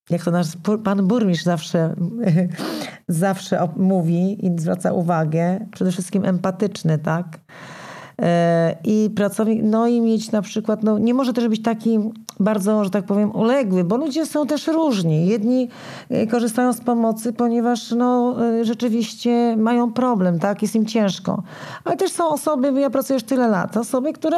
Jak 0.09 0.23
to 0.23 0.31
nasz 0.31 0.47
pan 0.83 1.07
burmistrz 1.07 1.43
zawsze, 1.43 1.95
zawsze 3.07 3.67
mówi 3.77 4.45
i 4.45 4.59
zwraca 4.59 4.93
uwagę, 4.93 5.67
przede 5.71 5.91
wszystkim 5.91 6.25
empatyczny, 6.25 6.99
tak? 6.99 7.39
E, 8.21 8.75
I 8.83 9.09
pracownik, 9.15 9.61
no 9.63 9.87
i 9.87 10.01
mieć 10.01 10.31
na 10.31 10.41
przykład, 10.41 10.83
no 10.83 10.99
nie 10.99 11.13
może 11.13 11.33
też 11.33 11.47
być 11.47 11.61
taki 11.61 11.99
bardzo, 12.39 12.83
że 12.83 12.89
tak 12.89 13.05
powiem, 13.05 13.35
uległy, 13.35 13.83
bo 13.83 13.97
ludzie 13.97 14.25
są 14.25 14.47
też 14.47 14.67
różni. 14.67 15.27
Jedni 15.27 15.69
e, 16.09 16.27
korzystają 16.27 16.73
z 16.73 16.81
pomocy, 16.81 17.33
ponieważ 17.33 17.91
no, 17.91 18.35
e, 18.45 18.65
rzeczywiście 18.65 19.57
mają 19.57 19.93
problem, 19.93 20.39
tak? 20.39 20.61
Jest 20.61 20.75
im 20.75 20.85
ciężko. 20.85 21.43
Ale 21.83 21.97
też 21.97 22.11
są 22.11 22.29
osoby, 22.29 22.81
ja 22.81 22.89
pracuję 22.89 23.15
już 23.15 23.23
tyle 23.23 23.47
lat, 23.47 23.77
osoby, 23.77 24.13
które 24.13 24.37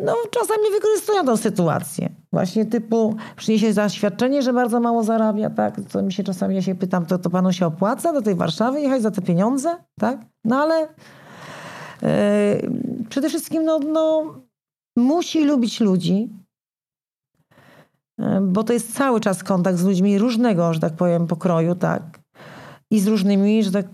no, 0.00 0.14
czasami 0.30 0.62
wykorzystują 0.74 1.24
tą 1.24 1.36
sytuację. 1.36 2.08
Właśnie 2.32 2.66
typu 2.66 3.14
przyniesie 3.36 3.72
zaświadczenie, 3.72 4.42
że 4.42 4.52
bardzo 4.52 4.80
mało 4.80 5.02
zarabia, 5.02 5.50
tak? 5.50 5.74
Co 5.88 6.02
mi 6.02 6.12
się 6.12 6.24
czasami, 6.24 6.54
ja 6.54 6.62
się 6.62 6.74
pytam, 6.74 7.06
to, 7.06 7.18
to 7.18 7.30
panu 7.30 7.52
się 7.52 7.66
opłaca 7.66 8.12
do 8.12 8.22
tej 8.22 8.34
Warszawy 8.34 8.80
jechać 8.80 9.02
za 9.02 9.10
te 9.10 9.22
pieniądze, 9.22 9.76
tak? 10.00 10.18
No 10.44 10.56
ale 10.56 10.88
przede 13.08 13.28
wszystkim 13.28 13.64
no, 13.64 13.78
no, 13.78 14.34
musi 14.96 15.44
lubić 15.44 15.80
ludzi, 15.80 16.28
yy, 18.18 18.40
bo 18.40 18.64
to 18.64 18.72
jest 18.72 18.94
cały 18.94 19.20
czas 19.20 19.44
kontakt 19.44 19.78
z 19.78 19.84
ludźmi 19.84 20.18
różnego, 20.18 20.74
że 20.74 20.80
tak 20.80 20.96
powiem, 20.96 21.26
pokroju, 21.26 21.74
tak? 21.74 22.21
I 22.92 23.00
z 23.00 23.06
różnymi, 23.06 23.64
że 23.64 23.70
tak, 23.70 23.86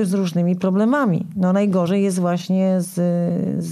y, 0.00 0.06
z 0.06 0.14
różnymi 0.14 0.56
problemami. 0.56 1.26
No 1.36 1.52
najgorzej 1.52 2.02
jest 2.02 2.18
właśnie 2.18 2.80
z, 2.80 2.94
z, 3.64 3.68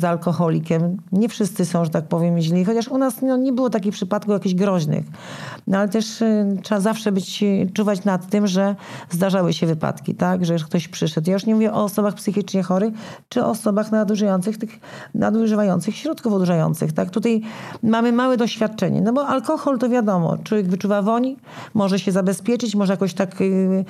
z, 0.00 0.04
alkoholikiem. 0.04 0.96
Nie 1.12 1.28
wszyscy 1.28 1.64
są, 1.64 1.84
że 1.84 1.90
tak 1.90 2.04
powiem, 2.04 2.40
źli, 2.40 2.64
chociaż 2.64 2.88
u 2.88 2.98
nas 2.98 3.22
no, 3.22 3.36
nie 3.36 3.52
było 3.52 3.70
takich 3.70 3.92
przypadków 3.92 4.32
jakichś 4.32 4.54
groźnych. 4.54 5.04
No 5.66 5.78
ale 5.78 5.88
też 5.88 6.22
y, 6.22 6.56
trzeba 6.62 6.80
zawsze 6.80 7.12
być, 7.12 7.44
czuwać 7.74 8.04
nad 8.04 8.30
tym, 8.30 8.46
że 8.46 8.76
zdarzały 9.10 9.52
się 9.52 9.66
wypadki, 9.66 10.14
tak, 10.14 10.44
że 10.44 10.56
ktoś 10.56 10.88
przyszedł. 10.88 11.30
Ja 11.30 11.34
już 11.34 11.46
nie 11.46 11.54
mówię 11.54 11.72
o 11.72 11.84
osobach 11.84 12.14
psychicznie 12.14 12.62
chorych, 12.62 12.94
czy 13.28 13.44
osobach 13.44 13.92
nadużywających 13.92 14.58
tych, 14.58 14.80
nadużywających 15.14 15.96
środków 15.96 16.32
odurzających, 16.32 16.92
tak. 16.92 17.10
Tutaj 17.10 17.42
mamy 17.82 18.12
małe 18.12 18.36
doświadczenie, 18.36 19.00
no 19.00 19.12
bo 19.12 19.26
alkohol 19.26 19.78
to 19.78 19.88
wiadomo, 19.88 20.38
człowiek 20.44 20.68
wyczuwa 20.68 21.02
woń, 21.02 21.36
może 21.74 21.98
się 21.98 22.12
zabezpieczyć, 22.12 22.74
może 22.74 22.92
jakoś 22.92 23.14
tak 23.14 23.40
y, 23.40 23.84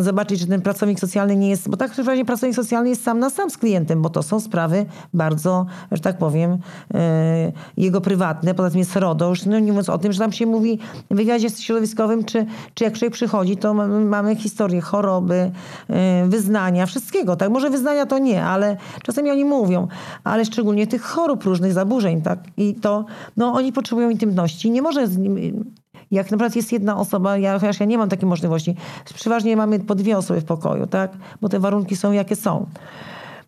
zobaczyć, 0.00 0.40
czy 0.40 0.46
ten 0.46 0.62
pracownik 0.62 1.00
socjalny 1.00 1.36
nie 1.36 1.48
jest, 1.48 1.68
bo 1.68 1.76
tak 1.76 1.90
przeważnie 1.90 2.24
pracownik 2.24 2.56
socjalny 2.56 2.88
jest 2.88 3.04
sam 3.04 3.18
na 3.18 3.30
sam 3.30 3.50
z 3.50 3.58
klientem, 3.58 4.02
bo 4.02 4.10
to 4.10 4.22
są 4.22 4.40
sprawy 4.40 4.86
bardzo, 5.14 5.66
że 5.92 6.00
tak 6.00 6.18
powiem, 6.18 6.58
e, 6.94 7.52
jego 7.76 8.00
prywatne, 8.00 8.54
poza 8.54 8.70
tym 8.70 8.78
jest 8.78 8.96
RODO, 8.96 9.28
już 9.28 9.44
no 9.44 9.58
nie 9.58 9.72
mówiąc 9.72 9.88
o 9.88 9.98
tym, 9.98 10.12
że 10.12 10.18
tam 10.18 10.32
się 10.32 10.46
mówi 10.46 10.78
w 11.10 11.14
wywiadzie 11.14 11.50
środowiskowym, 11.50 12.24
czy, 12.24 12.46
czy 12.74 12.84
jak 12.84 12.92
człowiek 12.92 13.12
przychodzi, 13.12 13.56
to 13.56 13.74
mamy 13.74 14.36
historię 14.36 14.80
choroby, 14.80 15.50
e, 15.88 16.26
wyznania, 16.28 16.86
wszystkiego, 16.86 17.36
tak? 17.36 17.50
Może 17.50 17.70
wyznania 17.70 18.06
to 18.06 18.18
nie, 18.18 18.44
ale 18.44 18.76
czasami 19.02 19.30
oni 19.30 19.44
mówią, 19.44 19.88
ale 20.24 20.44
szczególnie 20.44 20.86
tych 20.86 21.02
chorób 21.02 21.44
różnych, 21.44 21.72
zaburzeń, 21.72 22.22
tak? 22.22 22.38
I 22.56 22.74
to, 22.74 23.04
no 23.36 23.52
oni 23.52 23.72
potrzebują 23.72 24.10
intymności. 24.10 24.70
Nie 24.70 24.82
może 24.82 25.06
z 25.06 25.18
nim, 25.18 25.64
jak 26.12 26.30
na 26.30 26.36
przykład 26.36 26.56
jest 26.56 26.72
jedna 26.72 26.96
osoba, 26.96 27.38
ja, 27.38 27.58
chociaż 27.58 27.80
ja 27.80 27.86
nie 27.86 27.98
mam 27.98 28.08
takiej 28.08 28.28
możliwości, 28.28 28.76
przeważnie 29.14 29.56
mamy 29.56 29.80
po 29.80 29.94
dwie 29.94 30.18
osoby 30.18 30.40
w 30.40 30.44
pokoju, 30.44 30.86
tak? 30.86 31.12
Bo 31.40 31.48
te 31.48 31.58
warunki 31.58 31.96
są 31.96 32.12
jakie 32.12 32.36
są. 32.36 32.66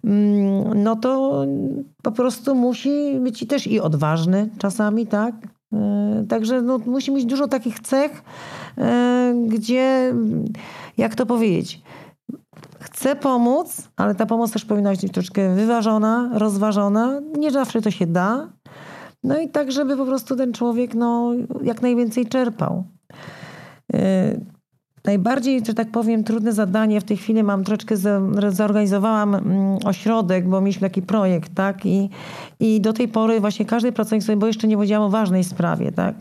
Mm, 0.04 0.82
no 0.82 0.96
to 0.96 1.44
po 2.02 2.12
prostu 2.12 2.54
musi 2.54 3.20
być 3.20 3.46
też 3.46 3.66
i 3.66 3.80
odważny 3.80 4.48
czasami, 4.58 5.06
tak? 5.06 5.34
E, 5.72 6.24
także 6.28 6.62
no, 6.62 6.78
musi 6.86 7.12
mieć 7.12 7.24
dużo 7.24 7.48
takich 7.48 7.80
cech, 7.80 8.22
e, 8.78 9.34
gdzie, 9.46 10.14
jak 10.96 11.14
to 11.14 11.26
powiedzieć, 11.26 11.82
chce 12.80 13.16
pomóc, 13.16 13.88
ale 13.96 14.14
ta 14.14 14.26
pomoc 14.26 14.52
też 14.52 14.64
powinna 14.64 14.90
być 14.90 15.12
troszkę 15.12 15.54
wyważona, 15.54 16.30
rozważona. 16.34 17.20
Nie 17.38 17.50
zawsze 17.50 17.82
to 17.82 17.90
się 17.90 18.06
da, 18.06 18.48
no 19.24 19.38
i 19.38 19.48
tak, 19.48 19.72
żeby 19.72 19.96
po 19.96 20.06
prostu 20.06 20.36
ten 20.36 20.52
człowiek 20.52 20.94
no, 20.94 21.32
jak 21.62 21.82
najwięcej 21.82 22.26
czerpał. 22.26 22.84
Yy, 23.92 23.98
najbardziej, 25.04 25.66
że 25.66 25.74
tak 25.74 25.90
powiem, 25.90 26.24
trudne 26.24 26.52
zadanie 26.52 27.00
w 27.00 27.04
tej 27.04 27.16
chwili 27.16 27.42
mam 27.42 27.64
troszeczkę 27.64 27.96
zorganizowałam 28.48 29.34
mm, 29.34 29.78
ośrodek, 29.84 30.48
bo 30.48 30.60
mieliśmy 30.60 30.88
taki 30.88 31.02
projekt, 31.02 31.54
tak? 31.54 31.86
I, 31.86 32.10
I 32.60 32.80
do 32.80 32.92
tej 32.92 33.08
pory 33.08 33.40
właśnie 33.40 33.64
każdy 33.64 33.92
pracownik 33.92 34.24
sobie, 34.24 34.36
bo 34.36 34.46
jeszcze 34.46 34.68
nie 34.68 34.76
powiedziałam 34.76 35.08
o 35.08 35.10
ważnej 35.10 35.44
sprawie, 35.44 35.92
tak? 35.92 36.14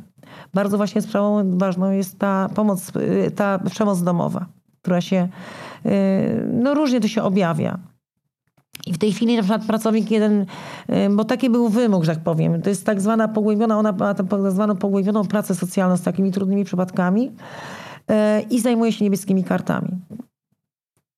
Bardzo 0.53 0.77
właśnie 0.77 1.01
sprawą 1.01 1.57
ważną 1.57 1.91
jest 1.91 2.19
ta 2.19 2.49
pomoc, 2.55 2.91
y, 2.95 3.31
ta 3.31 3.59
przemoc 3.59 4.03
domowa, 4.03 4.45
która 4.81 5.01
się, 5.01 5.27
yy, 5.85 5.91
no 6.53 6.73
różnie 6.73 7.01
to 7.01 7.07
się 7.07 7.23
objawia. 7.23 7.92
I 8.87 8.93
w 8.93 8.97
tej 8.97 9.13
chwili 9.13 9.35
na 9.35 9.41
przykład 9.41 9.65
pracownik 9.65 10.11
jeden, 10.11 10.45
bo 11.11 11.25
taki 11.25 11.49
był 11.49 11.69
wymóg, 11.69 12.03
że 12.03 12.15
tak 12.15 12.23
powiem, 12.23 12.61
to 12.61 12.69
jest 12.69 12.85
tak 12.85 13.01
zwana 13.01 13.27
pogłębiona, 13.27 13.79
ona 13.79 13.91
ma 13.91 14.13
tak 14.13 14.27
zwaną 14.51 14.75
pogłębioną 14.75 15.27
pracę 15.27 15.55
socjalną 15.55 15.97
z 15.97 16.01
takimi 16.01 16.31
trudnymi 16.31 16.65
przypadkami 16.65 17.31
e, 18.09 18.41
i 18.41 18.59
zajmuje 18.59 18.91
się 18.91 19.05
niebieskimi 19.05 19.43
kartami. 19.43 19.87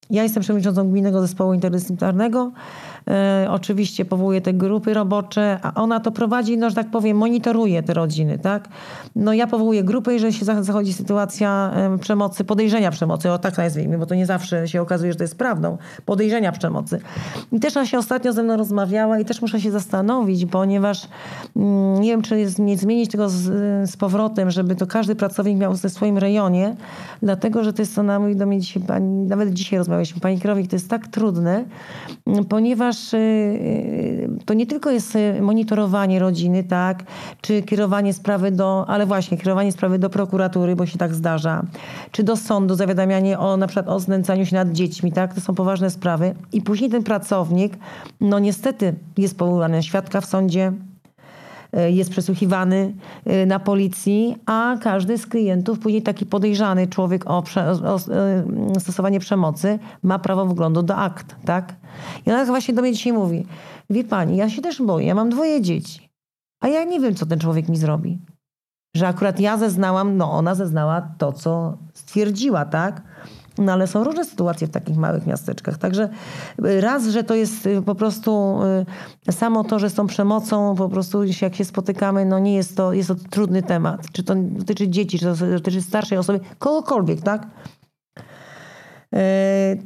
Ja 0.10 0.24
jestem 0.24 0.44
przewodniczącą 0.44 0.90
Gminnego 0.90 1.22
Zespołu 1.22 1.54
Interdyscyplinarnego. 1.54 2.52
E, 3.08 3.48
oczywiście 3.50 4.06
powołuje 4.06 4.42
te 4.42 4.54
grupy 4.54 4.94
robocze, 4.94 5.60
a 5.64 5.74
ona 5.74 6.00
to 6.00 6.12
prowadzi, 6.12 6.58
no 6.58 6.70
że 6.70 6.76
tak 6.76 6.92
powiem, 6.92 7.18
monitoruje 7.18 7.84
te 7.84 7.94
rodziny, 7.94 8.40
tak? 8.40 8.68
No 9.16 9.34
ja 9.34 9.48
powołuję 9.48 9.84
grupę, 9.84 10.14
jeżeli 10.14 10.34
się 10.34 10.46
zachodzi 10.46 10.94
sytuacja 10.94 11.74
przemocy, 12.02 12.44
podejrzenia 12.44 12.92
przemocy, 12.92 13.32
o 13.32 13.38
tak 13.38 13.58
nazwijmy, 13.58 13.98
bo 13.98 14.06
to 14.06 14.16
nie 14.16 14.26
zawsze 14.26 14.68
się 14.68 14.82
okazuje, 14.82 15.12
że 15.12 15.18
to 15.18 15.24
jest 15.24 15.38
prawdą, 15.38 15.78
podejrzenia 16.06 16.52
przemocy. 16.52 17.00
I 17.52 17.60
też 17.60 17.78
ona 17.78 17.86
się 17.86 17.98
ostatnio 17.98 18.34
ze 18.34 18.44
mną 18.44 18.58
rozmawiała 18.58 19.20
i 19.20 19.26
też 19.26 19.42
muszę 19.42 19.62
się 19.62 19.72
zastanowić, 19.72 20.46
ponieważ 20.46 21.08
mm, 21.56 22.02
nie 22.02 22.10
wiem, 22.10 22.22
czy 22.22 22.40
jest, 22.40 22.60
nie 22.60 22.78
zmienić 22.78 23.12
tego 23.12 23.30
z, 23.30 23.44
z 23.90 23.98
powrotem, 23.98 24.52
żeby 24.52 24.76
to 24.76 24.88
każdy 24.88 25.16
pracownik 25.16 25.58
miał 25.58 25.76
ze 25.76 25.90
swoim 25.90 26.18
rejonie, 26.18 26.76
dlatego, 27.22 27.64
że 27.64 27.74
to 27.74 27.82
jest, 27.82 28.00
ona 28.00 28.20
mówi 28.20 28.36
do 28.36 28.46
mnie 28.46 28.60
dzisiaj, 28.60 28.84
pani, 28.84 29.28
nawet 29.28 29.54
dzisiaj 29.54 29.80
rozmawialiśmy, 29.80 30.22
pani 30.22 30.40
Krowik, 30.40 30.70
to 30.70 30.76
jest 30.76 30.90
tak 30.90 31.08
trudne, 31.08 31.66
ponieważ 32.50 32.95
ponieważ 32.96 33.14
y, 33.14 33.18
y, 33.18 34.46
to 34.46 34.54
nie 34.54 34.68
tylko 34.68 34.92
jest 34.92 35.16
y, 35.16 35.42
monitorowanie 35.42 36.20
rodziny, 36.20 36.64
tak, 36.64 37.04
czy 37.42 37.62
kierowanie 37.62 38.14
sprawy 38.14 38.52
do, 38.52 38.86
ale 38.88 39.06
właśnie 39.06 39.38
kierowanie 39.38 39.72
sprawy 39.72 40.00
do 40.00 40.10
prokuratury, 40.10 40.76
bo 40.76 40.86
się 40.86 40.98
tak 40.98 41.14
zdarza, 41.14 41.64
czy 42.12 42.24
do 42.24 42.36
sądu, 42.36 42.76
zawiadamianie 42.76 43.40
o 43.40 43.58
na 43.58 43.68
przykład 43.68 43.88
o 43.88 44.00
znęcaniu 44.00 44.46
się 44.46 44.56
nad 44.56 44.72
dziećmi, 44.72 45.12
tak, 45.12 45.34
to 45.34 45.42
są 45.42 45.56
poważne 45.56 45.90
sprawy. 45.90 46.36
I 46.54 46.62
później 46.62 46.90
ten 46.90 47.04
pracownik, 47.04 47.78
no 48.22 48.40
niestety 48.40 48.96
jest 49.18 49.38
powołany 49.38 49.84
świadka 49.84 50.22
w 50.22 50.26
sądzie, 50.26 50.74
jest 51.90 52.10
przesłuchiwany 52.10 52.94
na 53.48 53.60
policji, 53.60 54.36
a 54.46 54.78
każdy 54.82 55.18
z 55.18 55.28
klientów, 55.28 55.80
później 55.80 56.02
taki 56.02 56.26
podejrzany 56.26 56.88
człowiek 56.88 57.30
o, 57.30 57.42
prze, 57.42 57.70
o, 57.72 58.00
stosowanie 58.80 59.20
przemocy 59.20 59.80
ma 60.04 60.20
prawo 60.20 60.46
wglądu 60.46 60.84
do 60.84 60.96
akt, 60.96 61.36
tak? 61.46 61.76
I 62.26 62.32
ona 62.32 62.46
właśnie 62.46 62.74
do 62.74 62.82
mnie 62.82 62.94
dzisiaj 62.94 63.14
mówi, 63.14 63.46
wie 63.90 64.04
pani, 64.04 64.38
ja 64.38 64.50
się 64.50 64.62
też 64.62 64.82
boję, 64.82 65.08
ja 65.08 65.16
mam 65.16 65.30
dwoje 65.30 65.62
dzieci. 65.62 66.10
A 66.62 66.68
ja 66.68 66.84
nie 66.84 67.00
wiem, 67.00 67.16
co 67.16 67.26
ten 67.26 67.40
człowiek 67.40 67.70
mi 67.70 67.78
zrobi. 67.78 68.20
Że 68.96 69.08
akurat 69.08 69.40
ja 69.40 69.58
zeznałam, 69.58 70.18
no 70.18 70.32
ona 70.32 70.56
zeznała 70.56 71.02
to, 71.18 71.34
co 71.34 71.78
stwierdziła, 71.94 72.66
tak? 72.66 73.02
No 73.58 73.72
ale 73.74 73.88
są 73.88 74.04
różne 74.04 74.26
sytuacje 74.26 74.68
w 74.68 74.72
takich 74.72 74.98
małych 74.98 75.26
miasteczkach. 75.26 75.78
Także 75.78 76.10
y, 76.66 76.82
raz, 76.82 77.08
że 77.08 77.24
to 77.24 77.36
jest 77.36 77.68
y, 77.68 77.82
po 77.82 77.96
prostu 77.96 78.60
y, 79.30 79.32
samo 79.32 79.64
to, 79.64 79.80
że 79.80 79.90
z 79.90 79.94
tą 79.94 80.08
przemocą, 80.08 80.76
po 80.76 80.90
prostu 80.90 81.24
jak 81.42 81.56
się 81.56 81.66
spotykamy, 81.66 82.26
no 82.26 82.40
nie 82.40 82.56
jest 82.56 82.78
to, 82.78 82.94
jest 82.94 83.08
to 83.10 83.16
trudny 83.16 83.64
temat. 83.64 84.12
Czy 84.12 84.24
to 84.24 84.36
dotyczy 84.36 84.88
dzieci, 84.88 85.20
czy 85.20 85.26
to 85.26 85.36
dotyczy 85.36 85.82
starszej 85.82 86.18
osoby, 86.18 86.40
kogokolwiek, 86.60 87.22
tak? 87.22 87.48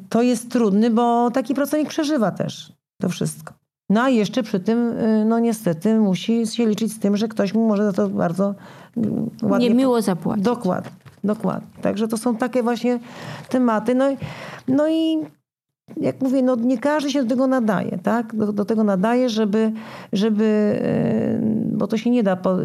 To 0.10 0.22
jest 0.22 0.52
trudny, 0.52 0.90
bo 0.90 1.32
taki 1.32 1.56
pracownik 1.56 1.90
przeżywa 1.90 2.32
też 2.32 2.74
to 3.02 3.10
wszystko. 3.10 3.54
No 3.90 4.02
a 4.02 4.10
jeszcze 4.10 4.44
przy 4.44 4.60
tym, 4.60 4.94
no 5.26 5.40
niestety, 5.40 6.00
musi 6.00 6.48
się 6.48 6.66
liczyć 6.66 6.94
z 6.94 7.00
tym, 7.00 7.18
że 7.18 7.28
ktoś 7.28 7.54
mu 7.54 7.68
może 7.68 7.86
za 7.86 7.94
to 7.94 8.10
bardzo 8.10 8.56
ładnie... 9.44 9.70
Niemiło 9.70 10.02
zapłacić. 10.02 10.46
Dokładnie. 10.46 10.92
Dokładnie. 11.24 11.68
Także 11.82 12.08
to 12.08 12.18
są 12.18 12.36
takie 12.36 12.64
właśnie 12.64 13.00
tematy. 13.50 13.96
No, 13.96 14.06
no 14.68 14.90
i 14.90 15.18
jak 15.98 16.22
mówię, 16.22 16.42
no 16.42 16.56
nie 16.56 16.78
każdy 16.78 17.12
się 17.12 17.24
do 17.24 17.30
tego 17.30 17.48
nadaje, 17.48 18.00
tak? 18.04 18.36
Do, 18.36 18.54
do 18.54 18.66
tego 18.66 18.84
nadaje, 18.84 19.30
żeby, 19.30 19.72
żeby, 20.14 20.80
e, 20.82 21.40
bo 21.78 21.88
to 21.88 21.98
się 21.98 22.10
nie 22.10 22.24
da 22.24 22.36
po, 22.36 22.56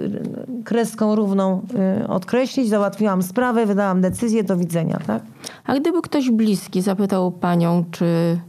kreską 0.65 1.15
równą 1.15 1.63
e, 1.79 2.09
odkreślić. 2.09 2.69
Załatwiłam 2.69 3.23
sprawę, 3.23 3.67
wydałam 3.67 4.01
decyzję, 4.01 4.45
do 4.45 4.57
widzenia, 4.57 4.99
tak? 5.07 5.23
A 5.65 5.75
gdyby 5.81 6.03
ktoś 6.03 6.31
bliski 6.31 6.83
zapytał 6.83 7.33
panią, 7.33 7.85
czy 7.91 8.41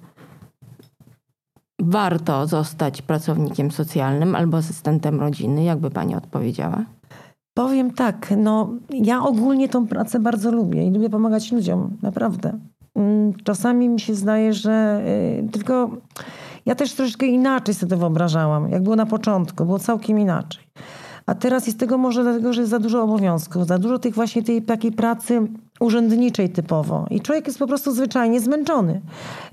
warto 1.79 2.47
zostać 2.47 3.01
pracownikiem 3.01 3.71
socjalnym 3.71 4.35
albo 4.35 4.57
asystentem 4.57 5.19
rodziny, 5.19 5.63
jakby 5.63 5.89
pani 5.91 6.15
odpowiedziała? 6.15 6.85
Powiem 7.57 7.93
tak, 7.93 8.33
no 8.37 8.69
ja 8.89 9.23
ogólnie 9.23 9.69
tą 9.69 9.87
pracę 9.87 10.19
bardzo 10.19 10.51
lubię 10.51 10.87
i 10.87 10.91
lubię 10.91 11.09
pomagać 11.09 11.51
ludziom, 11.51 11.97
naprawdę. 12.01 12.59
Mm, 12.95 13.33
czasami 13.43 13.89
mi 13.89 13.99
się 13.99 14.15
zdaje, 14.15 14.53
że 14.53 15.01
y, 15.45 15.49
tylko 15.51 15.89
ja 16.65 16.75
też 16.75 16.93
troszeczkę 16.93 17.25
inaczej 17.25 17.75
sobie 17.75 17.89
to 17.89 17.97
wyobrażałam, 17.97 18.69
jak 18.69 18.83
było 18.83 18.95
na 18.95 19.05
początku, 19.05 19.65
było 19.65 19.79
całkiem 19.79 20.19
inaczej. 20.19 20.63
A 21.25 21.35
teraz 21.35 21.67
jest 21.67 21.79
tego 21.79 21.97
może 21.97 22.23
dlatego, 22.23 22.53
że 22.53 22.61
jest 22.61 22.71
za 22.71 22.79
dużo 22.79 23.03
obowiązków, 23.03 23.67
za 23.67 23.79
dużo 23.79 23.99
tych 23.99 24.15
właśnie 24.15 24.43
tej 24.43 24.61
takiej 24.61 24.91
pracy 24.91 25.47
urzędniczej 25.79 26.49
typowo. 26.49 27.05
I 27.09 27.21
człowiek 27.21 27.47
jest 27.47 27.59
po 27.59 27.67
prostu 27.67 27.91
zwyczajnie 27.91 28.41
zmęczony. 28.41 29.01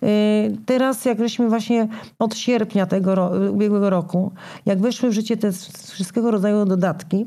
Y, 0.03 0.57
teraz, 0.67 1.05
jak 1.05 1.19
żeśmy 1.19 1.49
właśnie 1.49 1.89
od 2.19 2.37
sierpnia 2.37 2.87
tego 2.87 3.31
ubiegłego 3.53 3.91
roku, 3.91 4.33
jak 4.67 4.81
weszły 4.81 5.11
w 5.11 5.13
życie 5.13 5.37
te 5.37 5.53
wszystkiego 5.93 6.31
rodzaju 6.31 6.65
dodatki, 6.65 7.27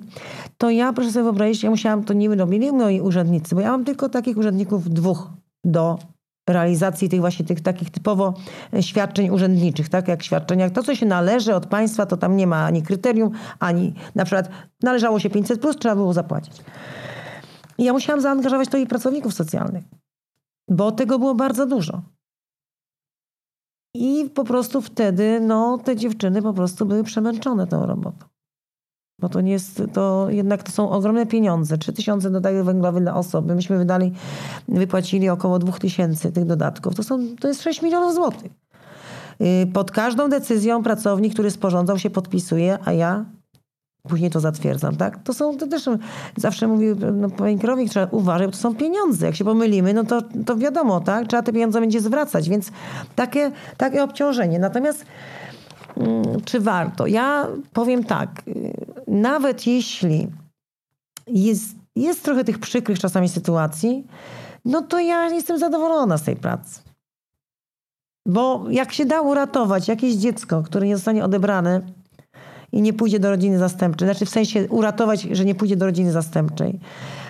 to 0.58 0.70
ja, 0.70 0.94
proszę 0.94 1.12
sobie 1.12 1.24
wyobrazić, 1.24 1.64
ja 1.64 1.70
musiałam, 1.70 2.04
to 2.04 2.14
nie 2.14 2.36
robili 2.36 2.72
moi 2.72 3.02
urzędnicy, 3.02 3.56
bo 3.56 3.62
ja 3.62 3.72
mam 3.72 3.86
tylko 3.86 4.10
takich 4.10 4.38
urzędników 4.38 4.90
dwóch 4.90 5.30
do 5.64 6.00
realizacji 6.50 7.10
tych 7.10 7.20
właśnie 7.20 7.46
tych 7.46 7.62
takich 7.62 7.90
typowo 7.90 8.34
e, 8.74 8.84
świadczeń 8.84 9.30
urzędniczych, 9.30 9.90
tak 9.90 10.08
jak 10.08 10.24
świadczeniach. 10.24 10.72
To, 10.72 10.84
co 10.84 10.96
się 10.96 11.06
należy 11.06 11.56
od 11.56 11.66
państwa, 11.66 12.06
to 12.06 12.18
tam 12.18 12.38
nie 12.38 12.48
ma 12.48 12.66
ani 12.66 12.84
kryterium, 12.84 13.32
ani 13.60 13.94
na 14.16 14.26
przykład 14.26 14.50
należało 14.84 15.20
się 15.20 15.30
500+, 15.30 15.58
plus, 15.58 15.78
trzeba 15.78 15.96
było 15.96 16.14
zapłacić. 16.14 16.62
I 17.78 17.84
ja 17.84 17.94
musiałam 17.94 18.22
zaangażować 18.22 18.70
to 18.70 18.78
i 18.78 18.88
pracowników 18.88 19.34
socjalnych, 19.34 19.84
bo 20.70 20.92
tego 20.92 21.20
było 21.20 21.36
bardzo 21.36 21.66
dużo. 21.66 22.02
I 23.96 24.30
po 24.34 24.44
prostu 24.44 24.82
wtedy 24.82 25.40
no, 25.42 25.78
te 25.78 25.96
dziewczyny 25.96 26.42
po 26.42 26.54
prostu 26.54 26.86
były 26.86 27.04
przemęczone 27.04 27.68
tą 27.68 27.86
robotą. 27.86 28.26
Bo 29.20 29.30
to 29.30 29.42
nie 29.42 29.52
jest, 29.52 29.84
to 29.94 30.28
jednak 30.30 30.64
to 30.64 30.72
są 30.72 30.90
ogromne 30.90 31.26
pieniądze. 31.26 31.78
3000 31.78 32.30
dodatek 32.30 32.64
węglowy 32.64 33.02
dla 33.02 33.16
osoby. 33.16 33.56
Myśmy 33.56 33.78
wydali, 33.78 34.12
wypłacili 34.68 35.30
około 35.30 35.60
2000 35.60 36.32
tych 36.32 36.46
dodatków. 36.46 36.96
To, 36.96 37.04
są, 37.04 37.36
to 37.40 37.48
jest 37.48 37.62
6 37.62 37.82
milionów 37.82 38.14
złotych. 38.14 38.52
Y, 39.42 39.68
pod 39.74 39.92
każdą 39.92 40.30
decyzją 40.30 40.84
pracownik, 40.84 41.34
który 41.34 41.52
sporządzał 41.52 42.00
się 42.00 42.10
podpisuje, 42.10 42.78
a 42.86 42.94
ja 42.94 43.26
później 44.08 44.32
to 44.32 44.40
zatwierdzam, 44.40 44.96
tak? 44.96 45.24
To 45.24 45.34
są, 45.34 45.58
to 45.58 45.68
też 45.68 45.90
zawsze 46.38 46.68
mówił 46.68 46.96
no, 47.14 47.30
pani 47.30 47.60
kierownik, 47.60 47.90
trzeba 47.90 48.08
uważać, 48.12 48.48
bo 48.48 48.52
to 48.52 48.58
są 48.58 48.76
pieniądze. 48.76 49.26
Jak 49.26 49.36
się 49.36 49.46
pomylimy, 49.46 49.94
no 49.94 50.04
to, 50.04 50.22
to 50.46 50.56
wiadomo, 50.56 51.02
tak? 51.02 51.28
Trzeba 51.28 51.44
te 51.44 51.54
pieniądze 51.54 51.80
będzie 51.80 52.02
zwracać, 52.02 52.50
więc 52.50 52.72
takie, 53.16 53.52
takie 53.78 54.04
obciążenie. 54.04 54.60
Natomiast 54.60 55.06
mm, 55.98 56.24
czy 56.46 56.60
warto? 56.60 57.08
Ja 57.08 57.48
powiem 57.74 58.04
tak, 58.04 58.30
y, 58.48 58.74
nawet 59.08 59.68
jeśli 59.68 60.28
jest, 61.28 61.76
jest 61.96 62.24
trochę 62.24 62.44
tych 62.44 62.60
przykrych 62.60 63.00
czasami 63.00 63.30
sytuacji, 63.30 64.08
no 64.66 64.82
to 64.82 65.00
ja 65.00 65.30
jestem 65.30 65.60
zadowolona 65.60 66.18
z 66.18 66.24
tej 66.24 66.36
pracy. 66.36 66.80
Bo 68.26 68.66
jak 68.70 68.94
się 68.94 69.06
da 69.06 69.22
uratować 69.22 69.88
jakieś 69.88 70.14
dziecko, 70.14 70.64
które 70.64 70.88
nie 70.88 70.96
zostanie 70.96 71.26
odebrane 71.26 71.82
i 72.76 72.82
nie 72.82 72.94
pójdzie 72.94 73.20
do 73.20 73.30
rodziny 73.30 73.58
zastępczej, 73.58 74.08
znaczy 74.08 74.26
w 74.26 74.30
sensie 74.30 74.68
uratować, 74.70 75.22
że 75.22 75.46
nie 75.46 75.56
pójdzie 75.56 75.76
do 75.76 75.86
rodziny 75.86 76.12
zastępczej. 76.12 76.80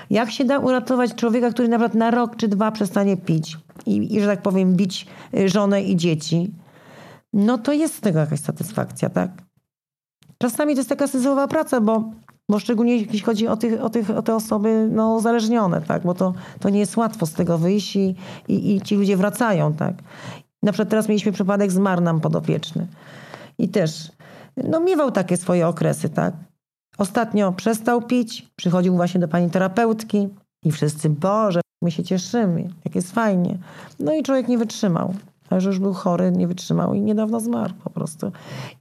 Jak 0.09 0.31
się 0.31 0.45
da 0.45 0.59
uratować 0.59 1.15
człowieka, 1.15 1.51
który 1.51 1.67
nawet 1.67 1.93
na 1.93 2.11
rok 2.11 2.35
czy 2.35 2.47
dwa 2.47 2.71
przestanie 2.71 3.17
pić 3.17 3.57
i, 3.85 4.15
i 4.15 4.21
że 4.21 4.27
tak 4.27 4.41
powiem, 4.41 4.75
bić 4.75 5.07
y, 5.37 5.49
żonę 5.49 5.83
i 5.83 5.95
dzieci, 5.95 6.51
no 7.33 7.57
to 7.57 7.73
jest 7.73 7.95
z 7.95 8.01
tego 8.01 8.19
jakaś 8.19 8.39
satysfakcja, 8.39 9.09
tak? 9.09 9.31
Czasami 10.37 10.73
to 10.73 10.79
jest 10.79 10.89
taka 10.89 11.07
syzyfowa 11.07 11.47
praca, 11.47 11.81
bo, 11.81 12.11
bo 12.49 12.59
szczególnie 12.59 12.97
jeśli 12.97 13.19
chodzi 13.19 13.47
o, 13.47 13.57
tych, 13.57 13.81
o, 13.81 13.89
tych, 13.89 14.09
o 14.09 14.21
te 14.21 14.35
osoby 14.35 14.89
no, 14.91 15.15
uzależnione, 15.15 15.81
tak? 15.81 16.03
bo 16.03 16.13
to, 16.13 16.33
to 16.59 16.69
nie 16.69 16.79
jest 16.79 16.97
łatwo 16.97 17.25
z 17.25 17.33
tego 17.33 17.57
wyjść 17.57 17.95
i, 17.95 18.15
i, 18.47 18.75
i 18.75 18.81
ci 18.81 18.95
ludzie 18.95 19.17
wracają. 19.17 19.73
Tak? 19.73 19.95
Na 20.63 20.71
przykład 20.71 20.89
teraz 20.89 21.09
mieliśmy 21.09 21.31
przypadek, 21.31 21.71
zmarł 21.71 22.01
nam 22.01 22.21
podopieczny. 22.21 22.87
I 23.57 23.69
też 23.69 24.11
no, 24.57 24.79
miewał 24.79 25.11
takie 25.11 25.37
swoje 25.37 25.67
okresy. 25.67 26.09
tak. 26.09 26.33
Ostatnio 26.97 27.51
przestał 27.51 28.01
pić, 28.01 28.47
przychodził 28.55 28.95
właśnie 28.95 29.19
do 29.19 29.27
pani 29.27 29.49
terapeutki 29.49 30.29
i 30.63 30.71
wszyscy, 30.71 31.09
Boże, 31.09 31.61
my 31.81 31.91
się 31.91 32.03
cieszymy, 32.03 32.69
jak 32.85 32.95
jest 32.95 33.11
fajnie. 33.11 33.57
No 33.99 34.13
i 34.13 34.23
człowiek 34.23 34.47
nie 34.47 34.57
wytrzymał 34.57 35.13
że 35.57 35.69
już 35.69 35.79
był 35.79 35.93
chory, 35.93 36.31
nie 36.31 36.47
wytrzymał 36.47 36.93
i 36.93 37.01
niedawno 37.01 37.39
zmarł 37.39 37.73
po 37.83 37.89
prostu. 37.89 38.31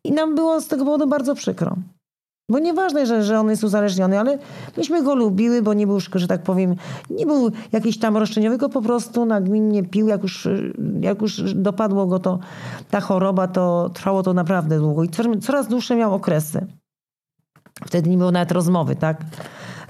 I 0.05 0.13
nam 0.13 0.35
było 0.35 0.61
z 0.61 0.69
tego 0.69 0.85
powodu 0.85 1.07
bardzo 1.07 1.35
przykro. 1.35 1.77
Bo 2.49 2.59
nieważne, 2.59 3.07
że, 3.07 3.23
że 3.23 3.41
on 3.41 3.51
jest 3.51 3.65
uzależniony, 3.65 4.21
ale 4.21 4.39
myśmy 4.77 5.03
go 5.03 5.15
lubiły, 5.15 5.63
bo 5.63 5.75
nie 5.75 5.87
był, 5.87 6.01
że 6.15 6.27
tak 6.29 6.43
powiem, 6.43 6.77
nie 7.11 7.27
był 7.27 7.51
jakiś 7.73 7.99
tam 7.99 8.17
roszczeniowy, 8.17 8.59
tylko 8.59 8.69
po 8.69 8.83
prostu 8.83 9.27
nagminnie 9.27 9.83
pił. 9.83 10.09
Jak 10.09 10.23
już, 10.23 10.49
jak 11.01 11.23
już 11.23 11.55
dopadło 11.55 12.07
go 12.07 12.19
to, 12.19 12.39
ta 12.91 13.01
choroba, 13.01 13.49
to 13.49 13.91
trwało 13.95 14.23
to 14.23 14.35
naprawdę 14.35 14.79
długo 14.79 15.05
i 15.05 15.09
coraz 15.41 15.69
dłuższe 15.69 15.97
miał 15.97 16.15
okresy. 16.15 16.67
Wtedy 17.87 18.11
nie 18.11 18.17
było 18.19 18.31
nawet 18.31 18.53
rozmowy, 18.53 18.97
tak? 18.97 19.17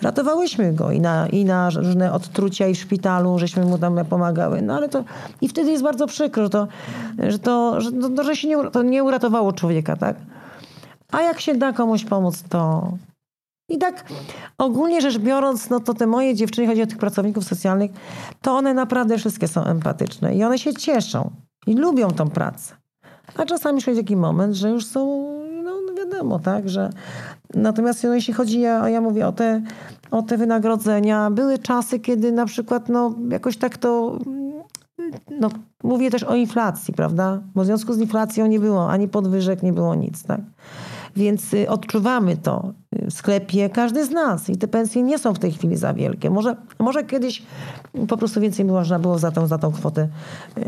ratowałyśmy 0.02 0.72
go 0.72 0.90
i 0.90 1.00
na, 1.00 1.26
i 1.26 1.44
na 1.44 1.70
różne 1.70 2.12
odtrucia 2.12 2.66
i 2.66 2.74
w 2.74 2.78
szpitalu, 2.78 3.38
żeśmy 3.38 3.64
mu 3.64 3.78
tam 3.78 4.04
pomagały. 4.04 4.62
No 4.62 4.76
ale 4.76 4.88
to 4.88 5.04
i 5.40 5.48
wtedy 5.48 5.70
jest 5.70 5.82
bardzo 5.82 6.06
przykro, 6.06 6.44
że 6.44 6.50
to, 6.50 6.68
że, 7.28 7.38
to, 7.38 7.80
że, 7.80 7.92
to, 7.92 8.24
że 8.24 8.36
się 8.36 8.48
nie, 8.48 8.70
to 8.70 8.82
nie 8.82 9.04
uratowało 9.04 9.52
człowieka, 9.52 9.96
tak? 9.96 10.16
A 11.14 11.22
jak 11.22 11.40
się 11.40 11.54
da 11.54 11.72
komuś 11.72 12.04
pomóc, 12.04 12.42
to... 12.48 12.92
I 13.68 13.78
tak 13.78 14.04
ogólnie 14.58 15.00
rzecz 15.00 15.18
biorąc, 15.18 15.70
no 15.70 15.80
to 15.80 15.94
te 15.94 16.06
moje 16.06 16.34
dziewczyny, 16.34 16.66
chodzi 16.66 16.82
o 16.82 16.86
tych 16.86 16.98
pracowników 16.98 17.44
socjalnych, 17.44 17.90
to 18.42 18.52
one 18.52 18.74
naprawdę 18.74 19.18
wszystkie 19.18 19.48
są 19.48 19.64
empatyczne 19.64 20.34
i 20.34 20.44
one 20.44 20.58
się 20.58 20.74
cieszą 20.74 21.30
i 21.66 21.74
lubią 21.74 22.10
tą 22.10 22.30
pracę. 22.30 22.74
A 23.36 23.44
czasami 23.44 23.78
przychodzi 23.78 24.00
taki 24.00 24.16
moment, 24.16 24.54
że 24.54 24.70
już 24.70 24.86
są, 24.86 25.00
no, 25.64 25.70
no 25.86 25.94
wiadomo, 25.94 26.38
tak, 26.38 26.68
że 26.68 26.90
natomiast 27.54 28.04
no, 28.04 28.14
jeśli 28.14 28.34
chodzi, 28.34 28.60
ja, 28.60 28.88
ja 28.88 29.00
mówię 29.00 29.26
o 29.26 29.32
te, 29.32 29.62
o 30.10 30.22
te 30.22 30.36
wynagrodzenia, 30.36 31.30
były 31.30 31.58
czasy, 31.58 32.00
kiedy 32.00 32.32
na 32.32 32.46
przykład, 32.46 32.88
no 32.88 33.14
jakoś 33.30 33.56
tak 33.56 33.76
to, 33.76 34.18
no 35.40 35.48
mówię 35.82 36.10
też 36.10 36.22
o 36.22 36.34
inflacji, 36.34 36.94
prawda, 36.94 37.40
bo 37.54 37.62
w 37.62 37.66
związku 37.66 37.92
z 37.92 37.98
inflacją 37.98 38.46
nie 38.46 38.60
było 38.60 38.90
ani 38.90 39.08
podwyżek, 39.08 39.62
nie 39.62 39.72
było 39.72 39.94
nic, 39.94 40.22
tak. 40.22 40.40
Więc 41.16 41.54
y, 41.54 41.68
odczuwamy 41.68 42.36
to 42.36 42.72
w 42.92 43.12
sklepie, 43.12 43.70
każdy 43.70 44.04
z 44.04 44.10
nas. 44.10 44.50
I 44.50 44.56
te 44.56 44.68
pensje 44.68 45.02
nie 45.02 45.18
są 45.18 45.34
w 45.34 45.38
tej 45.38 45.52
chwili 45.52 45.76
za 45.76 45.94
wielkie. 45.94 46.30
Może, 46.30 46.56
może 46.78 47.04
kiedyś 47.04 47.42
po 48.08 48.16
prostu 48.16 48.40
więcej 48.40 48.64
można 48.64 48.98
było 48.98 49.18
za 49.18 49.30
tą, 49.30 49.46
za 49.46 49.58
tą 49.58 49.72
kwotę 49.72 50.08
yy, 50.56 50.64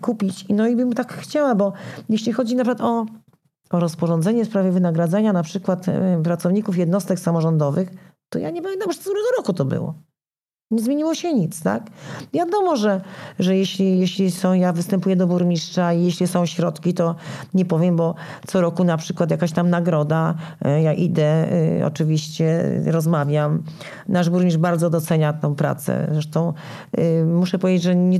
kupić. 0.00 0.46
No 0.48 0.66
i 0.68 0.76
bym 0.76 0.92
tak 0.92 1.12
chciała, 1.12 1.54
bo 1.54 1.72
jeśli 2.08 2.32
chodzi 2.32 2.56
na 2.56 2.64
przykład 2.64 2.80
o, 2.80 3.06
o 3.70 3.80
rozporządzenie 3.80 4.44
w 4.44 4.48
sprawie 4.48 4.70
wynagradzania 4.70 5.32
na 5.32 5.42
przykład 5.42 5.86
yy, 5.86 6.22
pracowników 6.24 6.76
jednostek 6.78 7.18
samorządowych, 7.18 7.88
to 8.28 8.38
ja 8.38 8.50
nie 8.50 8.62
pamiętam, 8.62 8.92
z 8.92 8.98
którego 8.98 9.26
roku 9.38 9.52
to 9.52 9.64
było. 9.64 9.94
Nie 10.72 10.82
zmieniło 10.82 11.14
się 11.14 11.34
nic, 11.34 11.62
tak? 11.62 11.82
Wiadomo, 12.32 12.76
że, 12.76 13.00
że 13.38 13.56
jeśli, 13.56 13.98
jeśli 13.98 14.30
są, 14.30 14.52
ja 14.52 14.72
występuję 14.72 15.16
do 15.16 15.26
burmistrza 15.26 15.92
i 15.92 16.04
jeśli 16.04 16.26
są 16.26 16.46
środki, 16.46 16.94
to 16.94 17.14
nie 17.54 17.64
powiem, 17.64 17.96
bo 17.96 18.14
co 18.46 18.60
roku 18.60 18.84
na 18.84 18.96
przykład 18.96 19.30
jakaś 19.30 19.52
tam 19.52 19.70
nagroda, 19.70 20.34
e, 20.64 20.82
ja 20.82 20.92
idę, 20.92 21.52
e, 21.80 21.86
oczywiście 21.86 22.70
rozmawiam. 22.86 23.62
Nasz 24.08 24.30
burmistrz 24.30 24.58
bardzo 24.58 24.90
docenia 24.90 25.32
tą 25.32 25.54
pracę. 25.54 26.08
Zresztą 26.12 26.52
e, 26.92 27.24
muszę 27.24 27.58
powiedzieć, 27.58 27.82
że 27.82 27.96
nie, 27.96 28.18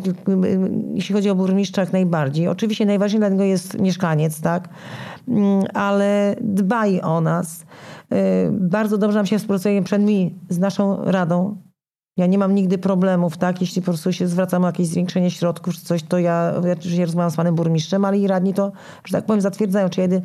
jeśli 0.95 1.15
chodzi 1.15 1.31
o 1.31 1.35
burmistrza 1.35 1.83
jak 1.83 1.93
najbardziej. 1.93 2.49
Oczywiście 2.49 2.87
najważniejszy 2.87 3.19
dla 3.19 3.29
niego 3.29 3.45
jest 3.45 3.81
mieszkaniec, 3.81 4.41
tak? 4.41 4.69
Mm, 5.29 5.65
ale 5.75 6.37
dbaj 6.41 7.01
o 7.01 7.21
nas. 7.21 7.65
Bardzo 8.51 8.99
dobrze 8.99 9.19
nam 9.19 9.27
się 9.27 9.38
współpracuje 9.38 9.83
przed 9.83 10.03
mi 10.03 10.35
z 10.49 10.59
naszą 10.59 11.05
radą 11.05 11.57
ja 12.16 12.27
nie 12.27 12.38
mam 12.38 12.55
nigdy 12.55 12.79
problemów, 12.79 13.37
tak? 13.37 13.61
Jeśli 13.61 13.83
po 13.83 13.85
prostu 13.85 14.12
się 14.12 14.29
zwracam 14.29 14.64
o 14.64 14.66
jakieś 14.66 14.87
zwiększenie 14.87 15.31
środków 15.31 15.75
czy 15.75 15.81
coś, 15.81 16.03
to 16.03 16.18
ja, 16.18 16.53
ja 16.64 16.72
oczywiście 16.72 17.05
rozmawiam 17.05 17.31
z 17.31 17.37
panem 17.37 17.55
burmistrzem, 17.55 18.05
ale 18.05 18.18
i 18.18 18.27
radni 18.27 18.55
to, 18.55 18.72
że 19.05 19.12
tak 19.12 19.27
powiem, 19.27 19.40
zatwierdzają. 19.40 19.88
Czy 19.88 20.01
jedę 20.01 20.20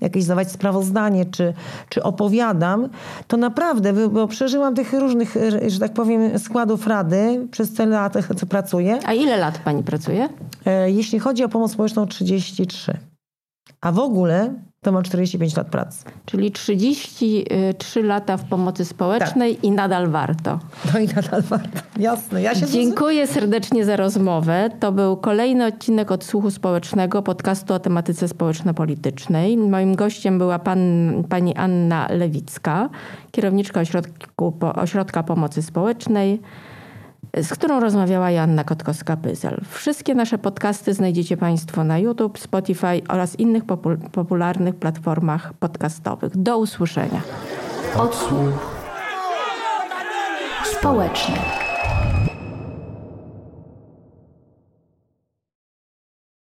jakieś 0.00 0.24
zdawać 0.24 0.50
sprawozdanie, 0.50 1.24
czy, 1.24 1.54
czy 1.88 2.02
opowiadam, 2.02 2.88
to 3.26 3.36
naprawdę, 3.36 3.92
bo 4.08 4.28
przeżyłam 4.28 4.74
tych 4.74 4.92
różnych, 4.92 5.36
że 5.66 5.78
tak 5.78 5.92
powiem, 5.92 6.38
składów 6.38 6.86
rady 6.86 7.48
przez 7.50 7.74
te 7.74 7.86
lata, 7.86 8.20
co 8.40 8.46
pracuję. 8.46 8.98
A 9.04 9.12
ile 9.12 9.36
lat 9.36 9.58
pani 9.58 9.82
pracuje? 9.82 10.28
E, 10.66 10.90
jeśli 10.90 11.18
chodzi 11.18 11.44
o 11.44 11.48
pomoc 11.48 11.72
społeczną, 11.72 12.06
33. 12.06 12.98
A 13.80 13.92
w 13.92 13.98
ogóle 13.98 14.54
to 14.82 14.92
ma 14.92 15.02
45 15.02 15.56
lat 15.56 15.68
pracy. 15.68 16.04
Czyli 16.26 16.52
33 16.52 18.02
lata 18.02 18.36
w 18.36 18.44
pomocy 18.44 18.84
społecznej 18.84 19.54
tak. 19.54 19.64
i 19.64 19.70
nadal 19.70 20.08
warto. 20.08 20.58
No 20.94 21.00
i 21.00 21.06
nadal 21.06 21.42
warto, 21.42 21.80
jasne. 21.98 22.42
Ja 22.42 22.54
się 22.54 22.66
Dziękuję 22.66 23.26
serdecznie 23.26 23.84
za 23.84 23.96
rozmowę. 23.96 24.70
To 24.80 24.92
był 24.92 25.16
kolejny 25.16 25.66
odcinek 25.66 26.10
Odsłuchu 26.10 26.50
Społecznego, 26.50 27.22
podcastu 27.22 27.74
o 27.74 27.78
tematyce 27.78 28.28
społeczno-politycznej. 28.28 29.56
Moim 29.56 29.94
gościem 29.94 30.38
była 30.38 30.58
pan, 30.58 30.80
pani 31.28 31.56
Anna 31.56 32.08
Lewicka, 32.10 32.88
kierowniczka 33.30 33.80
ośrodku, 33.80 34.58
Ośrodka 34.74 35.22
Pomocy 35.22 35.62
Społecznej 35.62 36.40
z 37.36 37.48
którą 37.48 37.80
rozmawiała 37.80 38.30
Joanna 38.30 38.64
Kotkowska-Pyzel. 38.64 39.60
Wszystkie 39.70 40.14
nasze 40.14 40.38
podcasty 40.38 40.94
znajdziecie 40.94 41.36
Państwo 41.36 41.84
na 41.84 41.98
YouTube, 41.98 42.38
Spotify 42.38 43.02
oraz 43.08 43.36
innych 43.36 43.62
popularnych 44.12 44.74
platformach 44.74 45.52
podcastowych. 45.52 46.36
Do 46.36 46.58
usłyszenia. 46.58 47.20
Odsłuch 47.96 48.82
społeczny. 50.64 51.61